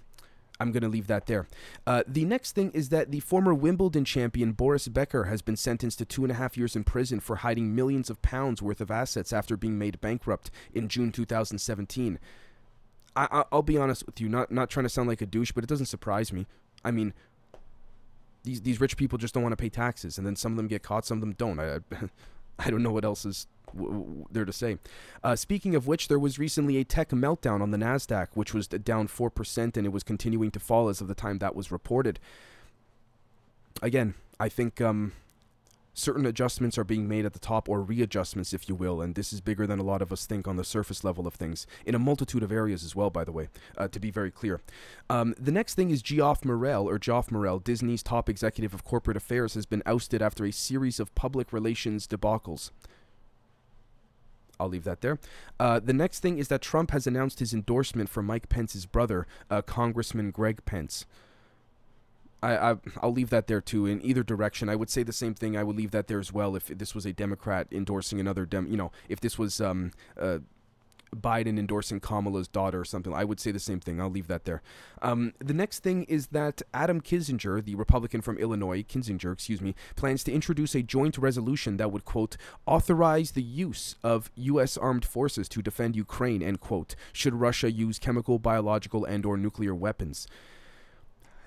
I'm 0.61 0.71
going 0.71 0.83
to 0.83 0.89
leave 0.89 1.07
that 1.07 1.25
there. 1.25 1.47
Uh, 1.87 2.03
the 2.07 2.23
next 2.23 2.53
thing 2.53 2.71
is 2.71 2.89
that 2.89 3.09
the 3.09 3.19
former 3.19 3.53
Wimbledon 3.53 4.05
champion 4.05 4.51
Boris 4.51 4.87
Becker 4.87 5.23
has 5.23 5.41
been 5.41 5.55
sentenced 5.55 5.97
to 5.97 6.05
two 6.05 6.23
and 6.23 6.31
a 6.31 6.35
half 6.35 6.55
years 6.55 6.75
in 6.75 6.83
prison 6.83 7.19
for 7.19 7.37
hiding 7.37 7.73
millions 7.73 8.11
of 8.11 8.21
pounds 8.21 8.61
worth 8.61 8.79
of 8.79 8.91
assets 8.91 9.33
after 9.33 9.57
being 9.57 9.79
made 9.79 9.99
bankrupt 10.01 10.51
in 10.71 10.87
June 10.87 11.11
2017. 11.11 12.19
I, 13.15 13.43
I'll 13.51 13.61
be 13.61 13.77
honest 13.77 14.05
with 14.05 14.21
you, 14.21 14.29
not 14.29 14.51
not 14.51 14.69
trying 14.69 14.85
to 14.85 14.89
sound 14.89 15.09
like 15.09 15.21
a 15.21 15.25
douche, 15.25 15.51
but 15.51 15.63
it 15.63 15.67
doesn't 15.67 15.87
surprise 15.87 16.31
me. 16.31 16.47
I 16.83 16.91
mean, 16.91 17.13
these 18.43 18.61
these 18.61 18.79
rich 18.79 18.97
people 18.97 19.17
just 19.17 19.33
don't 19.33 19.43
want 19.43 19.53
to 19.53 19.57
pay 19.57 19.69
taxes, 19.69 20.17
and 20.17 20.25
then 20.25 20.35
some 20.35 20.53
of 20.53 20.57
them 20.57 20.67
get 20.67 20.83
caught, 20.83 21.05
some 21.05 21.17
of 21.17 21.21
them 21.21 21.33
don't. 21.33 21.59
I 21.59 21.79
I 22.59 22.69
don't 22.69 22.83
know 22.83 22.91
what 22.91 23.05
else 23.05 23.25
is 23.25 23.47
w- 23.75 23.91
w- 23.91 24.25
there 24.31 24.45
to 24.45 24.53
say. 24.53 24.77
Uh, 25.23 25.35
speaking 25.35 25.75
of 25.75 25.87
which, 25.87 26.07
there 26.07 26.19
was 26.19 26.37
recently 26.37 26.77
a 26.77 26.83
tech 26.83 27.09
meltdown 27.09 27.61
on 27.61 27.71
the 27.71 27.77
Nasdaq, 27.77 28.27
which 28.33 28.53
was 28.53 28.67
down 28.67 29.07
four 29.07 29.29
percent, 29.29 29.77
and 29.77 29.85
it 29.85 29.89
was 29.91 30.03
continuing 30.03 30.51
to 30.51 30.59
fall 30.59 30.89
as 30.89 31.01
of 31.01 31.07
the 31.07 31.15
time 31.15 31.39
that 31.39 31.55
was 31.55 31.71
reported. 31.71 32.19
Again, 33.81 34.13
I 34.39 34.47
think 34.49 34.79
um, 34.79 35.13
certain 35.93 36.25
adjustments 36.25 36.77
are 36.77 36.83
being 36.83 37.07
made 37.07 37.25
at 37.25 37.33
the 37.33 37.39
top 37.39 37.67
or 37.67 37.81
readjustments 37.81 38.53
if 38.53 38.69
you 38.69 38.75
will 38.75 39.01
and 39.01 39.15
this 39.15 39.33
is 39.33 39.41
bigger 39.41 39.67
than 39.67 39.79
a 39.79 39.83
lot 39.83 40.01
of 40.01 40.11
us 40.11 40.25
think 40.25 40.47
on 40.47 40.55
the 40.55 40.63
surface 40.63 41.03
level 41.03 41.27
of 41.27 41.33
things 41.33 41.67
in 41.85 41.95
a 41.95 41.99
multitude 41.99 42.43
of 42.43 42.51
areas 42.51 42.83
as 42.83 42.95
well 42.95 43.09
by 43.09 43.23
the 43.23 43.31
way 43.31 43.49
uh, 43.77 43.87
to 43.87 43.99
be 43.99 44.09
very 44.09 44.31
clear 44.31 44.61
um, 45.09 45.35
the 45.37 45.51
next 45.51 45.75
thing 45.75 45.89
is 45.89 46.01
geoff 46.01 46.45
morrell 46.45 46.87
or 46.87 46.97
geoff 46.97 47.31
morrell 47.31 47.59
disney's 47.59 48.03
top 48.03 48.29
executive 48.29 48.73
of 48.73 48.83
corporate 48.83 49.17
affairs 49.17 49.53
has 49.53 49.65
been 49.65 49.83
ousted 49.85 50.21
after 50.21 50.45
a 50.45 50.51
series 50.51 50.99
of 50.99 51.13
public 51.15 51.51
relations 51.51 52.07
debacles 52.07 52.71
I'll 54.59 54.69
leave 54.69 54.83
that 54.83 55.01
there. 55.01 55.17
Uh, 55.59 55.79
the 55.79 55.91
next 55.91 56.19
thing 56.19 56.37
is 56.37 56.47
that 56.49 56.61
Trump 56.61 56.91
has 56.91 57.07
announced 57.07 57.39
his 57.39 57.51
endorsement 57.51 58.09
for 58.09 58.21
Mike 58.21 58.47
Pence's 58.47 58.85
brother, 58.85 59.25
uh, 59.49 59.63
Congressman 59.63 60.29
Greg 60.29 60.63
Pence. 60.65 61.07
I, 62.43 62.71
I 62.71 62.75
will 63.03 63.13
leave 63.13 63.29
that 63.29 63.47
there 63.47 63.61
too. 63.61 63.85
In 63.85 64.03
either 64.03 64.23
direction, 64.23 64.69
I 64.69 64.75
would 64.75 64.89
say 64.89 65.03
the 65.03 65.13
same 65.13 65.33
thing. 65.33 65.55
I 65.55 65.63
would 65.63 65.75
leave 65.75 65.91
that 65.91 66.07
there 66.07 66.19
as 66.19 66.33
well. 66.33 66.55
If 66.55 66.67
this 66.67 66.95
was 66.95 67.05
a 67.05 67.13
Democrat 67.13 67.67
endorsing 67.71 68.19
another 68.19 68.45
dem, 68.45 68.67
you 68.67 68.77
know, 68.77 68.91
if 69.09 69.19
this 69.19 69.37
was 69.37 69.61
um, 69.61 69.91
uh, 70.19 70.39
Biden 71.15 71.59
endorsing 71.59 71.99
Kamala's 71.99 72.47
daughter 72.47 72.79
or 72.79 72.85
something, 72.85 73.13
I 73.13 73.25
would 73.25 73.39
say 73.39 73.51
the 73.51 73.59
same 73.59 73.79
thing. 73.79 74.01
I'll 74.01 74.09
leave 74.09 74.27
that 74.27 74.45
there. 74.45 74.61
Um, 75.01 75.33
the 75.39 75.53
next 75.53 75.83
thing 75.83 76.03
is 76.05 76.27
that 76.27 76.61
Adam 76.73 77.01
Kinzinger, 77.01 77.63
the 77.63 77.75
Republican 77.75 78.21
from 78.21 78.37
Illinois, 78.37 78.83
Kinzinger, 78.83 79.33
excuse 79.33 79.61
me, 79.61 79.75
plans 79.95 80.23
to 80.23 80.31
introduce 80.31 80.73
a 80.73 80.81
joint 80.81 81.17
resolution 81.17 81.77
that 81.77 81.91
would 81.91 82.05
quote 82.05 82.37
authorize 82.65 83.31
the 83.31 83.43
use 83.43 83.95
of 84.03 84.31
U.S. 84.35 84.77
armed 84.77 85.05
forces 85.05 85.47
to 85.49 85.61
defend 85.61 85.95
Ukraine 85.95 86.41
end 86.41 86.59
quote 86.59 86.95
should 87.13 87.35
Russia 87.35 87.71
use 87.71 87.99
chemical, 87.99 88.39
biological, 88.39 89.05
and/or 89.05 89.37
nuclear 89.37 89.75
weapons 89.75 90.27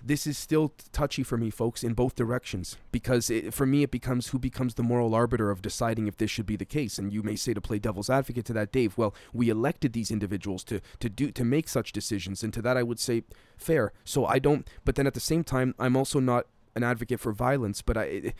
this 0.07 0.27
is 0.27 0.37
still 0.37 0.73
touchy 0.93 1.23
for 1.23 1.39
me, 1.39 1.51
folks, 1.51 1.83
in 1.83 1.95
both 1.95 2.15
directions. 2.15 2.77
Because 2.93 3.31
it, 3.31 3.55
for 3.55 3.65
me, 3.65 3.83
it 3.83 3.91
becomes 3.91 4.29
who 4.29 4.39
becomes 4.39 4.75
the 4.75 4.83
moral 4.83 5.15
arbiter 5.15 5.51
of 5.51 5.63
deciding 5.63 6.07
if 6.07 6.17
this 6.17 6.31
should 6.31 6.47
be 6.47 6.57
the 6.57 6.67
case. 6.67 6.99
And 6.99 7.13
you 7.13 7.23
may 7.23 7.37
say 7.37 7.55
to 7.55 7.61
play 7.61 7.79
devil's 7.79 8.11
advocate 8.11 8.45
to 8.47 8.53
that, 8.53 8.71
Dave. 8.71 8.99
Well, 8.99 9.15
we 9.33 9.49
elected 9.49 9.93
these 9.93 10.11
individuals 10.11 10.63
to 10.65 10.81
to 11.01 11.09
do 11.09 11.31
to 11.31 11.45
make 11.45 11.69
such 11.69 11.93
decisions, 11.93 12.43
and 12.43 12.53
to 12.53 12.63
that 12.63 12.77
I 12.77 12.83
would 12.83 13.01
say 13.01 13.25
fair. 13.57 13.93
So 14.05 14.27
I 14.27 14.39
don't. 14.39 14.69
But 14.85 14.97
then 14.97 15.07
at 15.07 15.15
the 15.15 15.21
same 15.21 15.43
time, 15.43 15.75
I'm 15.79 15.97
also 15.97 16.21
not 16.21 16.47
an 16.75 16.83
advocate 16.83 17.21
for 17.21 17.33
violence. 17.33 17.81
But 17.81 17.97
I 17.97 18.35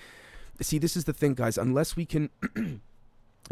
see 0.61 0.79
this 0.79 0.97
is 0.97 1.05
the 1.05 1.15
thing, 1.15 1.35
guys. 1.35 1.57
Unless 1.57 1.97
we 1.97 2.05
can. 2.05 2.31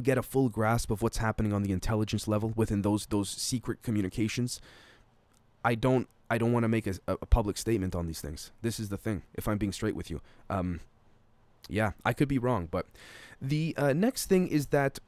get 0.03 0.17
a 0.17 0.23
full 0.23 0.49
grasp 0.49 0.91
of 0.91 1.03
what's 1.03 1.19
happening 1.19 1.53
on 1.53 1.63
the 1.63 1.71
intelligence 1.71 2.27
level 2.27 2.55
within 2.57 2.81
those 2.81 3.05
those 3.09 3.29
secret 3.29 3.83
communications 3.83 4.59
I 5.63 5.75
don't 5.75 6.09
I 6.33 6.39
don't 6.39 6.51
want 6.51 6.65
to 6.65 6.69
make 6.69 6.87
a, 6.87 6.95
a, 7.07 7.27
public 7.27 7.59
statement 7.59 7.95
on 7.95 8.07
these 8.07 8.23
things. 8.23 8.53
This 8.63 8.81
is 8.81 8.89
the 8.89 8.97
thing. 8.97 9.21
If 9.35 9.47
I'm 9.47 9.59
being 9.59 9.71
straight 9.71 9.95
with 9.95 10.11
you, 10.11 10.23
um, 10.49 10.81
yeah, 11.69 11.91
I 12.07 12.15
could 12.15 12.27
be 12.27 12.39
wrong, 12.39 12.69
but 12.71 12.87
the 13.39 13.75
uh, 13.77 13.93
next 13.93 14.31
thing 14.31 14.49
is 14.49 14.69
that 14.69 14.99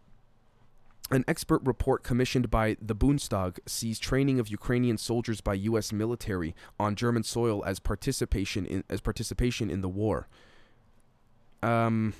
an 1.10 1.24
expert 1.26 1.62
report 1.64 2.02
commissioned 2.02 2.50
by 2.50 2.76
the 2.78 2.94
Bundestag 2.94 3.58
sees 3.64 3.98
training 3.98 4.38
of 4.38 4.48
Ukrainian 4.48 4.98
soldiers 4.98 5.40
by 5.40 5.54
U.S. 5.54 5.94
military 5.94 6.54
on 6.78 6.94
German 6.94 7.22
soil 7.22 7.64
as 7.64 7.78
participation 7.78 8.66
in 8.66 8.84
as 8.90 9.00
participation 9.00 9.70
in 9.70 9.80
the 9.80 9.88
war. 9.88 10.28
Um. 11.62 12.12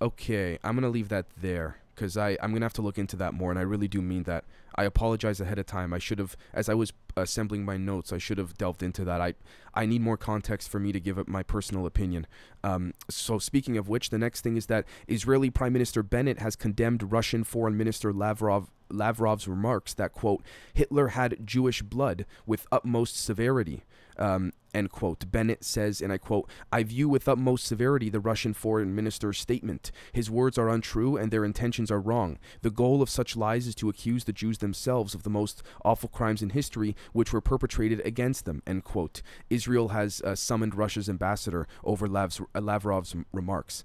Okay, 0.00 0.58
I'm 0.64 0.74
gonna 0.74 0.88
leave 0.88 1.10
that 1.10 1.26
there 1.36 1.79
because 1.94 2.16
I 2.16 2.36
I'm 2.42 2.52
gonna 2.52 2.64
have 2.64 2.72
to 2.74 2.82
look 2.82 2.98
into 2.98 3.16
that 3.16 3.34
more, 3.34 3.50
and 3.50 3.58
I 3.58 3.62
really 3.62 3.88
do 3.88 4.02
mean 4.02 4.24
that. 4.24 4.44
I 4.74 4.84
apologize 4.84 5.40
ahead 5.40 5.58
of 5.58 5.66
time. 5.66 5.92
I 5.92 5.98
should 5.98 6.18
have, 6.18 6.36
as 6.54 6.68
I 6.68 6.74
was 6.74 6.92
assembling 7.16 7.64
my 7.64 7.76
notes, 7.76 8.12
I 8.12 8.18
should 8.18 8.38
have 8.38 8.56
delved 8.56 8.82
into 8.82 9.04
that. 9.04 9.20
I 9.20 9.34
I 9.74 9.86
need 9.86 10.00
more 10.00 10.16
context 10.16 10.68
for 10.68 10.78
me 10.78 10.92
to 10.92 11.00
give 11.00 11.18
up 11.18 11.28
my 11.28 11.42
personal 11.42 11.86
opinion. 11.86 12.26
Um, 12.64 12.94
so 13.08 13.38
speaking 13.38 13.76
of 13.76 13.88
which, 13.88 14.10
the 14.10 14.18
next 14.18 14.42
thing 14.42 14.56
is 14.56 14.66
that 14.66 14.86
Israeli 15.08 15.50
Prime 15.50 15.72
Minister 15.72 16.02
Bennett 16.02 16.38
has 16.38 16.56
condemned 16.56 17.12
Russian 17.12 17.44
Foreign 17.44 17.76
Minister 17.76 18.12
Lavrov 18.12 18.70
Lavrov's 18.90 19.48
remarks 19.48 19.94
that 19.94 20.12
quote 20.12 20.42
Hitler 20.72 21.08
had 21.08 21.46
Jewish 21.46 21.82
blood 21.82 22.26
with 22.46 22.66
utmost 22.72 23.22
severity. 23.22 23.84
Um, 24.18 24.52
end 24.74 24.90
quote. 24.90 25.30
Bennett 25.30 25.64
says, 25.64 26.02
and 26.02 26.12
I 26.12 26.18
quote, 26.18 26.48
I 26.70 26.82
view 26.82 27.08
with 27.08 27.26
utmost 27.26 27.64
severity 27.64 28.10
the 28.10 28.20
Russian 28.20 28.52
foreign 28.52 28.94
minister's 28.94 29.38
statement. 29.38 29.90
His 30.12 30.30
words 30.30 30.58
are 30.58 30.68
untrue 30.68 31.16
and 31.16 31.30
their 31.30 31.44
intentions 31.44 31.90
are 31.90 32.00
wrong. 32.00 32.38
The 32.60 32.70
goal 32.70 33.00
of 33.00 33.08
such 33.08 33.36
lies 33.36 33.66
is 33.66 33.74
to 33.76 33.88
accuse 33.88 34.24
the 34.24 34.32
Jews 34.32 34.58
themselves 34.58 35.14
of 35.14 35.22
the 35.22 35.30
most 35.30 35.62
awful 35.84 36.08
crimes 36.10 36.42
in 36.42 36.50
history 36.50 36.94
which 37.12 37.32
were 37.32 37.40
perpetrated 37.40 38.00
against 38.04 38.44
them, 38.44 38.62
end 38.66 38.84
quote. 38.84 39.22
Israel 39.48 39.88
has 39.88 40.20
uh, 40.22 40.34
summoned 40.34 40.74
Russia's 40.74 41.08
ambassador 41.08 41.66
over 41.82 42.06
Lavrov's 42.06 43.16
remarks. 43.32 43.84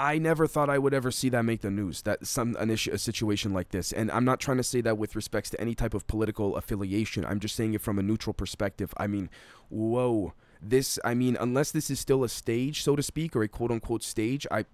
I 0.00 0.16
never 0.16 0.46
thought 0.46 0.70
I 0.70 0.78
would 0.78 0.94
ever 0.94 1.10
see 1.10 1.28
that 1.28 1.44
make 1.44 1.60
the 1.60 1.70
news. 1.70 2.00
That 2.02 2.26
some 2.26 2.56
an 2.58 2.70
issue, 2.70 2.90
a 2.90 2.96
situation 2.96 3.52
like 3.52 3.68
this, 3.68 3.92
and 3.92 4.10
I'm 4.10 4.24
not 4.24 4.40
trying 4.40 4.56
to 4.56 4.62
say 4.62 4.80
that 4.80 4.96
with 4.96 5.14
respects 5.14 5.50
to 5.50 5.60
any 5.60 5.74
type 5.74 5.92
of 5.92 6.06
political 6.06 6.56
affiliation. 6.56 7.26
I'm 7.26 7.38
just 7.38 7.54
saying 7.54 7.74
it 7.74 7.82
from 7.82 7.98
a 7.98 8.02
neutral 8.02 8.32
perspective. 8.32 8.94
I 8.96 9.06
mean, 9.06 9.28
whoa, 9.68 10.32
this. 10.62 10.98
I 11.04 11.12
mean, 11.12 11.36
unless 11.38 11.70
this 11.70 11.90
is 11.90 12.00
still 12.00 12.24
a 12.24 12.30
stage, 12.30 12.82
so 12.82 12.96
to 12.96 13.02
speak, 13.02 13.36
or 13.36 13.42
a 13.42 13.48
quote 13.48 13.70
unquote 13.70 14.02
stage, 14.02 14.46
I 14.50 14.64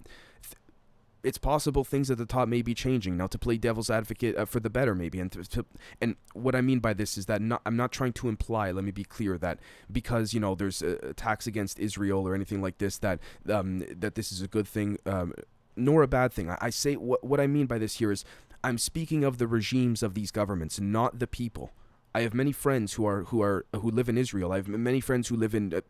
it's 1.27 1.39
possible 1.39 1.85
things 1.85 2.11
at 2.11 2.19
the 2.19 2.27
top 2.27 2.49
may 2.49 2.63
be 2.63 2.75
changing 2.75 3.17
now 3.17 3.27
to 3.27 3.39
play 3.39 3.57
devil's 3.57 3.91
advocate 3.91 4.37
uh, 4.37 4.45
for 4.45 4.61
the 4.61 4.71
better 4.71 4.95
maybe 4.95 5.19
and 5.19 5.33
to, 5.51 5.65
and 6.01 6.17
what 6.33 6.55
i 6.55 6.61
mean 6.61 6.79
by 6.79 6.95
this 6.95 7.19
is 7.19 7.27
that 7.27 7.43
not, 7.43 7.61
i'm 7.67 7.77
not 7.77 7.93
trying 7.93 8.13
to 8.13 8.29
imply 8.29 8.71
let 8.71 8.85
me 8.85 8.91
be 8.91 9.05
clear 9.05 9.37
that 9.37 9.59
because 9.91 10.33
you 10.33 10.41
know 10.41 10.55
there's 10.55 10.83
uh, 10.83 10.97
attacks 11.03 11.47
against 11.47 11.79
israel 11.79 12.27
or 12.27 12.35
anything 12.35 12.63
like 12.63 12.79
this 12.79 12.99
that 12.99 13.19
um, 13.49 13.85
that 13.91 14.15
this 14.15 14.31
is 14.33 14.41
a 14.41 14.49
good 14.49 14.69
thing 14.69 14.99
um, 15.07 15.35
nor 15.75 16.03
a 16.03 16.09
bad 16.09 16.33
thing 16.33 16.49
i, 16.49 16.57
I 16.61 16.71
say 16.71 16.95
what, 16.95 17.23
what 17.25 17.41
i 17.41 17.47
mean 17.47 17.67
by 17.67 17.79
this 17.79 17.97
here 17.97 18.13
is 18.13 18.25
I'm 18.67 18.79
speaking 18.79 19.23
of 19.23 19.39
the 19.39 19.47
regimes 19.47 20.03
of 20.03 20.15
these 20.15 20.33
governments, 20.33 20.81
not 20.81 21.21
the 21.21 21.29
people. 21.29 21.71
I 22.17 22.23
have 22.23 22.35
many 22.35 22.51
friends 22.51 22.95
who 22.95 23.07
are 23.07 23.25
who 23.25 23.41
are 23.41 23.67
who 23.73 23.91
live 23.91 24.09
in 24.09 24.19
Israel. 24.19 24.51
I 24.51 24.57
have 24.57 24.67
many 24.67 25.01
friends 25.01 25.29
who 25.29 25.37
live 25.37 25.55
in 25.55 25.73
uh, 25.73 25.83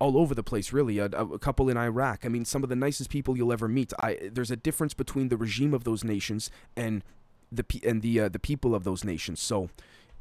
all 0.00 0.18
over 0.18 0.34
the 0.34 0.42
place. 0.42 0.72
Really, 0.72 0.98
a, 0.98 1.06
a, 1.06 1.38
couple 1.38 1.68
in 1.68 1.76
Iraq. 1.76 2.24
I 2.24 2.28
mean, 2.28 2.44
some 2.44 2.62
of 2.62 2.68
the 2.68 2.76
nicest 2.76 3.10
people 3.10 3.36
you'll 3.36 3.52
ever 3.52 3.68
meet. 3.68 3.92
I 4.00 4.18
there's 4.32 4.50
a 4.50 4.56
difference 4.56 4.94
between 4.94 5.28
the 5.28 5.36
regime 5.36 5.72
of 5.72 5.84
those 5.84 6.02
nations 6.02 6.50
and 6.76 7.04
the 7.52 7.64
and 7.86 8.02
the 8.02 8.20
uh, 8.20 8.28
the 8.28 8.38
people 8.38 8.74
of 8.74 8.84
those 8.84 9.04
nations. 9.04 9.40
So, 9.40 9.70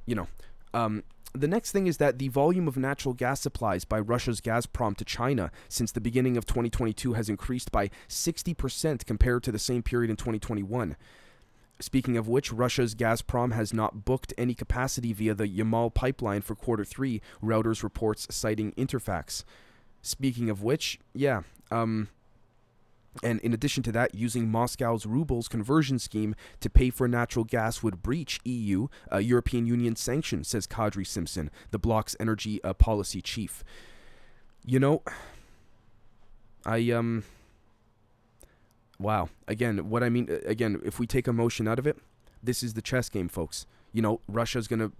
you 0.06 0.16
know, 0.16 0.28
um, 0.74 1.04
the 1.34 1.48
next 1.48 1.72
thing 1.72 1.88
is 1.88 1.98
that 1.98 2.18
the 2.18 2.28
volume 2.30 2.68
of 2.68 2.76
natural 2.78 3.14
gas 3.14 3.42
supplies 3.42 3.86
by 3.86 4.00
Russia's 4.00 4.42
Gazprom 4.42 4.98
to 4.98 5.06
China 5.06 5.52
since 5.68 5.92
the 5.92 6.02
beginning 6.02 6.38
of 6.38 6.46
2022 6.46 7.14
has 7.14 7.30
increased 7.30 7.72
by 7.72 7.92
60% 8.08 9.06
compared 9.06 9.44
to 9.44 9.52
the 9.52 9.60
same 9.60 9.84
period 9.84 10.10
in 10.10 10.16
2021. 10.16 10.96
Speaking 11.82 12.18
of 12.18 12.28
which, 12.28 12.52
Russia's 12.52 12.94
Gazprom 12.94 13.54
has 13.54 13.74
not 13.74 14.04
booked 14.04 14.34
any 14.38 14.54
capacity 14.54 15.14
via 15.14 15.34
the 15.34 15.48
Yamal 15.48 15.94
pipeline 15.94 16.42
for 16.42 16.56
quarter 16.56 16.84
three, 16.84 17.22
Reuters 17.42 17.84
reports 17.84 18.28
citing 18.30 18.74
Interfax. 18.74 19.44
Speaking 20.02 20.50
of 20.50 20.64
which, 20.64 21.00
yeah, 21.14 21.42
um, 21.72 22.10
and 23.24 23.40
in 23.42 23.54
addition 23.54 23.84
to 23.84 23.92
that, 23.92 24.16
using 24.16 24.50
Moscow's 24.50 25.06
rubles 25.06 25.48
conversion 25.48 26.00
scheme 26.00 26.36
to 26.62 26.70
pay 26.70 26.90
for 26.90 27.08
natural 27.08 27.44
gas 27.44 27.84
would 27.84 28.02
breach 28.02 28.40
EU, 28.46 28.88
uh, 29.12 29.18
European 29.18 29.66
Union 29.66 29.96
sanctions, 29.96 30.48
says 30.48 30.68
Kadri 30.68 31.06
Simson, 31.06 31.52
the 31.72 31.80
bloc's 31.80 32.16
energy 32.20 32.64
uh, 32.64 32.74
policy 32.74 33.22
chief. 33.22 33.64
You 34.66 34.80
know, 34.80 35.02
I 36.66 36.92
um 36.92 37.24
Wow. 39.00 39.30
Again, 39.48 39.90
what 39.90 40.04
I 40.04 40.10
mean, 40.10 40.28
uh, 40.30 40.40
again, 40.46 40.82
if 40.84 41.00
we 41.00 41.08
take 41.08 41.28
emotion 41.28 41.68
out 41.68 41.80
of 41.80 41.88
it, 41.88 41.98
this 42.44 42.62
is 42.62 42.74
the 42.74 42.82
chess 42.82 43.10
game, 43.10 43.30
folks. 43.30 43.66
You 43.94 44.02
know, 44.02 44.20
Russia's 44.28 44.68
going 44.68 44.82
to 44.82 44.92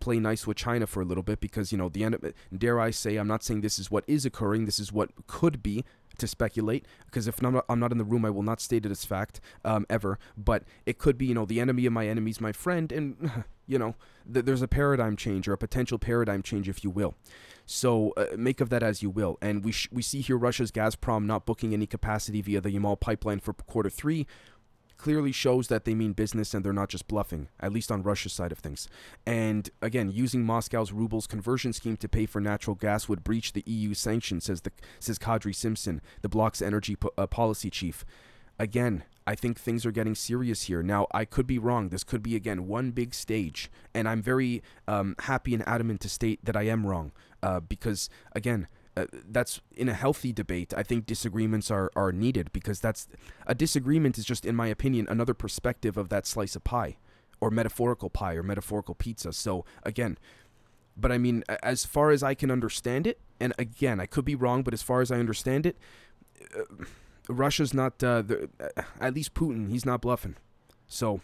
play 0.00 0.18
nice 0.18 0.46
with 0.46 0.56
China 0.56 0.86
for 0.86 1.00
a 1.00 1.04
little 1.04 1.22
bit 1.22 1.40
because, 1.40 1.72
you 1.72 1.78
know, 1.78 1.88
the 1.88 2.04
end 2.04 2.14
of 2.14 2.24
it, 2.24 2.34
dare 2.56 2.80
I 2.80 2.90
say, 2.90 3.16
I'm 3.16 3.28
not 3.28 3.42
saying 3.42 3.60
this 3.60 3.78
is 3.78 3.90
what 3.90 4.04
is 4.06 4.24
occurring, 4.24 4.66
this 4.66 4.78
is 4.78 4.92
what 4.92 5.10
could 5.26 5.62
be 5.62 5.84
to 6.18 6.26
speculate 6.26 6.86
because 7.06 7.26
if 7.26 7.42
I'm 7.42 7.52
not, 7.52 7.64
I'm 7.68 7.80
not 7.80 7.92
in 7.92 7.98
the 7.98 8.04
room, 8.04 8.24
I 8.24 8.30
will 8.30 8.42
not 8.42 8.60
state 8.60 8.86
it 8.86 8.92
as 8.92 9.04
fact 9.04 9.40
um, 9.64 9.86
ever. 9.90 10.18
But 10.36 10.64
it 10.86 10.98
could 10.98 11.18
be, 11.18 11.26
you 11.26 11.34
know, 11.34 11.44
the 11.44 11.60
enemy 11.60 11.86
of 11.86 11.92
my 11.92 12.06
enemy 12.06 12.30
is 12.30 12.40
my 12.40 12.52
friend, 12.52 12.92
and 12.92 13.44
you 13.66 13.78
know, 13.78 13.94
th- 14.32 14.44
there's 14.44 14.62
a 14.62 14.68
paradigm 14.68 15.16
change 15.16 15.48
or 15.48 15.52
a 15.52 15.58
potential 15.58 15.98
paradigm 15.98 16.42
change, 16.42 16.68
if 16.68 16.84
you 16.84 16.90
will. 16.90 17.14
So 17.66 18.12
uh, 18.16 18.26
make 18.36 18.60
of 18.60 18.68
that 18.70 18.82
as 18.82 19.02
you 19.02 19.10
will. 19.10 19.38
And 19.40 19.64
we 19.64 19.72
sh- 19.72 19.88
we 19.90 20.02
see 20.02 20.20
here 20.20 20.36
Russia's 20.36 20.70
Gazprom 20.70 21.24
not 21.24 21.46
booking 21.46 21.72
any 21.72 21.86
capacity 21.86 22.42
via 22.42 22.60
the 22.60 22.70
Yamal 22.70 23.00
pipeline 23.00 23.40
for 23.40 23.52
quarter 23.52 23.90
three 23.90 24.26
clearly 25.00 25.32
shows 25.32 25.68
that 25.68 25.86
they 25.86 25.94
mean 25.94 26.12
business 26.12 26.52
and 26.52 26.62
they're 26.62 26.74
not 26.74 26.90
just 26.90 27.08
bluffing, 27.08 27.48
at 27.58 27.72
least 27.72 27.90
on 27.90 28.02
Russia's 28.02 28.34
side 28.34 28.52
of 28.52 28.58
things. 28.58 28.86
And 29.24 29.70
again, 29.80 30.10
using 30.12 30.44
Moscow's 30.44 30.92
rubles 30.92 31.26
conversion 31.26 31.72
scheme 31.72 31.96
to 31.96 32.08
pay 32.08 32.26
for 32.26 32.38
natural 32.38 32.76
gas 32.76 33.08
would 33.08 33.24
breach 33.24 33.54
the 33.54 33.64
EU 33.64 33.94
sanctions, 33.94 34.44
says 34.44 34.60
the 34.60 34.72
says 34.98 35.18
Kadri 35.18 35.54
Simson, 35.54 36.02
the 36.20 36.28
bloc's 36.28 36.60
energy 36.60 36.96
po- 36.96 37.14
uh, 37.16 37.26
policy 37.26 37.70
chief. 37.70 38.04
Again, 38.58 39.04
I 39.26 39.34
think 39.34 39.58
things 39.58 39.86
are 39.86 39.90
getting 39.90 40.14
serious 40.14 40.64
here. 40.64 40.82
Now, 40.82 41.06
I 41.12 41.24
could 41.24 41.46
be 41.46 41.58
wrong. 41.58 41.88
This 41.88 42.04
could 42.04 42.22
be, 42.22 42.36
again, 42.36 42.66
one 42.66 42.90
big 42.90 43.14
stage. 43.14 43.70
And 43.94 44.06
I'm 44.06 44.20
very 44.20 44.62
um, 44.86 45.14
happy 45.20 45.54
and 45.54 45.66
adamant 45.66 46.02
to 46.02 46.10
state 46.10 46.44
that 46.44 46.56
I 46.56 46.64
am 46.64 46.86
wrong. 46.86 47.12
Uh, 47.42 47.60
because, 47.60 48.10
again, 48.32 48.68
uh, 49.02 49.06
that's 49.28 49.60
in 49.76 49.88
a 49.88 49.94
healthy 49.94 50.32
debate. 50.32 50.74
I 50.76 50.82
think 50.82 51.06
disagreements 51.06 51.70
are, 51.70 51.90
are 51.94 52.12
needed 52.12 52.52
because 52.52 52.80
that's 52.80 53.08
a 53.46 53.54
disagreement 53.54 54.18
is 54.18 54.24
just, 54.24 54.44
in 54.44 54.56
my 54.56 54.66
opinion, 54.66 55.06
another 55.08 55.34
perspective 55.34 55.96
of 55.96 56.08
that 56.08 56.26
slice 56.26 56.56
of 56.56 56.64
pie 56.64 56.96
or 57.40 57.50
metaphorical 57.50 58.10
pie 58.10 58.34
or 58.34 58.42
metaphorical 58.42 58.94
pizza. 58.94 59.32
So, 59.32 59.64
again, 59.82 60.18
but 60.96 61.10
I 61.10 61.18
mean, 61.18 61.44
as 61.62 61.84
far 61.84 62.10
as 62.10 62.22
I 62.22 62.34
can 62.34 62.50
understand 62.50 63.06
it, 63.06 63.18
and 63.40 63.52
again, 63.58 64.00
I 64.00 64.06
could 64.06 64.24
be 64.24 64.34
wrong, 64.34 64.62
but 64.62 64.74
as 64.74 64.82
far 64.82 65.00
as 65.00 65.10
I 65.10 65.18
understand 65.18 65.66
it, 65.66 65.76
uh, 66.56 66.84
Russia's 67.28 67.72
not, 67.72 68.02
uh, 68.02 68.22
the, 68.22 68.50
uh, 68.60 68.82
at 69.00 69.14
least 69.14 69.34
Putin, 69.34 69.70
he's 69.70 69.86
not 69.86 70.02
bluffing. 70.02 70.36
So, 70.86 71.20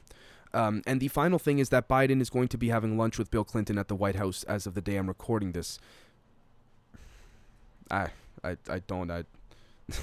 um, 0.54 0.82
and 0.86 1.00
the 1.00 1.08
final 1.08 1.38
thing 1.38 1.58
is 1.58 1.68
that 1.68 1.88
Biden 1.88 2.20
is 2.20 2.30
going 2.30 2.48
to 2.48 2.58
be 2.58 2.68
having 2.68 2.96
lunch 2.96 3.18
with 3.18 3.30
Bill 3.30 3.44
Clinton 3.44 3.76
at 3.76 3.88
the 3.88 3.94
White 3.94 4.16
House 4.16 4.44
as 4.44 4.66
of 4.66 4.74
the 4.74 4.80
day 4.80 4.96
I'm 4.96 5.08
recording 5.08 5.52
this. 5.52 5.78
I, 7.90 8.09
I, 8.42 8.57
I 8.68 8.79
don't, 8.87 9.11
I, 9.11 9.25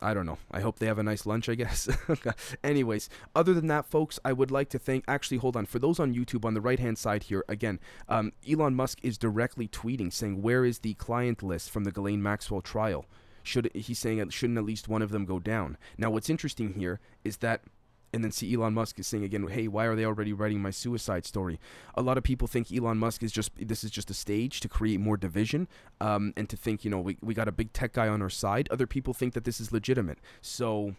I 0.00 0.14
don't 0.14 0.26
know. 0.26 0.38
I 0.50 0.60
hope 0.60 0.78
they 0.78 0.86
have 0.86 0.98
a 0.98 1.02
nice 1.02 1.26
lunch, 1.26 1.48
I 1.48 1.54
guess. 1.54 1.88
Anyways, 2.64 3.08
other 3.34 3.54
than 3.54 3.66
that, 3.68 3.86
folks, 3.86 4.18
I 4.24 4.32
would 4.32 4.50
like 4.50 4.68
to 4.70 4.78
thank. 4.78 5.04
Actually, 5.08 5.38
hold 5.38 5.56
on. 5.56 5.66
For 5.66 5.78
those 5.78 5.98
on 5.98 6.14
YouTube, 6.14 6.44
on 6.44 6.54
the 6.54 6.60
right 6.60 6.78
hand 6.78 6.98
side 6.98 7.24
here, 7.24 7.44
again, 7.48 7.80
um, 8.08 8.32
Elon 8.48 8.74
Musk 8.74 8.98
is 9.02 9.16
directly 9.18 9.68
tweeting 9.68 10.12
saying, 10.12 10.42
Where 10.42 10.64
is 10.64 10.80
the 10.80 10.94
client 10.94 11.42
list 11.42 11.70
from 11.70 11.84
the 11.84 11.92
Ghislaine 11.92 12.22
Maxwell 12.22 12.60
trial? 12.60 13.06
should 13.46 13.70
he's 13.74 13.98
saying 13.98 14.28
shouldn't 14.30 14.58
at 14.58 14.64
least 14.64 14.88
one 14.88 15.02
of 15.02 15.10
them 15.10 15.24
go 15.24 15.38
down. 15.38 15.78
Now, 15.96 16.10
what's 16.10 16.28
interesting 16.28 16.74
here 16.74 17.00
is 17.24 17.38
that 17.38 17.62
and 18.12 18.24
then 18.24 18.30
see 18.30 18.52
Elon 18.54 18.74
Musk 18.74 18.98
is 18.98 19.06
saying 19.06 19.24
again, 19.24 19.46
"Hey, 19.48 19.68
why 19.68 19.84
are 19.86 19.94
they 19.94 20.04
already 20.04 20.32
writing 20.32 20.60
my 20.60 20.70
suicide 20.70 21.26
story?" 21.26 21.58
A 21.94 22.02
lot 22.02 22.18
of 22.18 22.24
people 22.24 22.48
think 22.48 22.72
Elon 22.72 22.98
Musk 22.98 23.22
is 23.22 23.32
just 23.32 23.50
this 23.56 23.84
is 23.84 23.90
just 23.90 24.10
a 24.10 24.14
stage 24.14 24.60
to 24.60 24.68
create 24.68 25.00
more 25.00 25.16
division, 25.16 25.68
um, 26.00 26.32
and 26.36 26.48
to 26.48 26.56
think 26.56 26.84
you 26.84 26.90
know 26.90 27.00
we 27.00 27.16
we 27.20 27.34
got 27.34 27.48
a 27.48 27.52
big 27.52 27.72
tech 27.72 27.92
guy 27.92 28.08
on 28.08 28.22
our 28.22 28.30
side. 28.30 28.68
Other 28.70 28.86
people 28.86 29.12
think 29.14 29.34
that 29.34 29.44
this 29.44 29.60
is 29.60 29.72
legitimate. 29.72 30.18
So, 30.40 30.96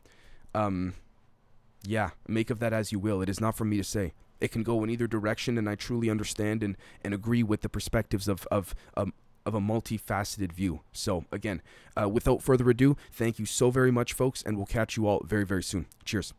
um, 0.54 0.94
yeah, 1.84 2.12
make 2.28 2.50
of 2.50 2.60
that 2.60 2.74
as 2.74 2.92
you 2.92 3.00
will. 3.00 3.22
It 3.22 3.30
is 3.30 3.42
not 3.42 3.56
for 3.56 3.66
me 3.66 3.78
to 3.78 3.84
say. 3.84 4.14
It 4.40 4.52
can 4.52 4.62
go 4.62 4.84
in 4.84 4.90
either 4.90 5.08
direction, 5.08 5.58
and 5.58 5.68
I 5.68 5.76
truly 5.76 6.10
understand 6.10 6.62
and, 6.62 6.78
and 7.04 7.14
agree 7.14 7.42
with 7.42 7.62
the 7.62 7.70
perspectives 7.70 8.28
of 8.28 8.46
of 8.52 8.76
um, 8.96 9.14
of 9.48 9.56
a 9.56 9.60
multifaceted 9.62 10.52
view. 10.52 10.82
So, 10.92 11.26
again, 11.32 11.62
uh, 12.00 12.10
without 12.10 12.44
further 12.44 12.70
ado, 12.70 12.98
thank 13.12 13.40
you 13.40 13.46
so 13.46 13.72
very 13.72 13.92
much, 13.92 14.14
folks, 14.14 14.44
and 14.44 14.58
we'll 14.58 14.66
catch 14.66 14.98
you 14.98 15.08
all 15.08 15.24
very, 15.26 15.46
very 15.46 15.64
soon. 15.64 15.88
Cheers. 16.04 16.34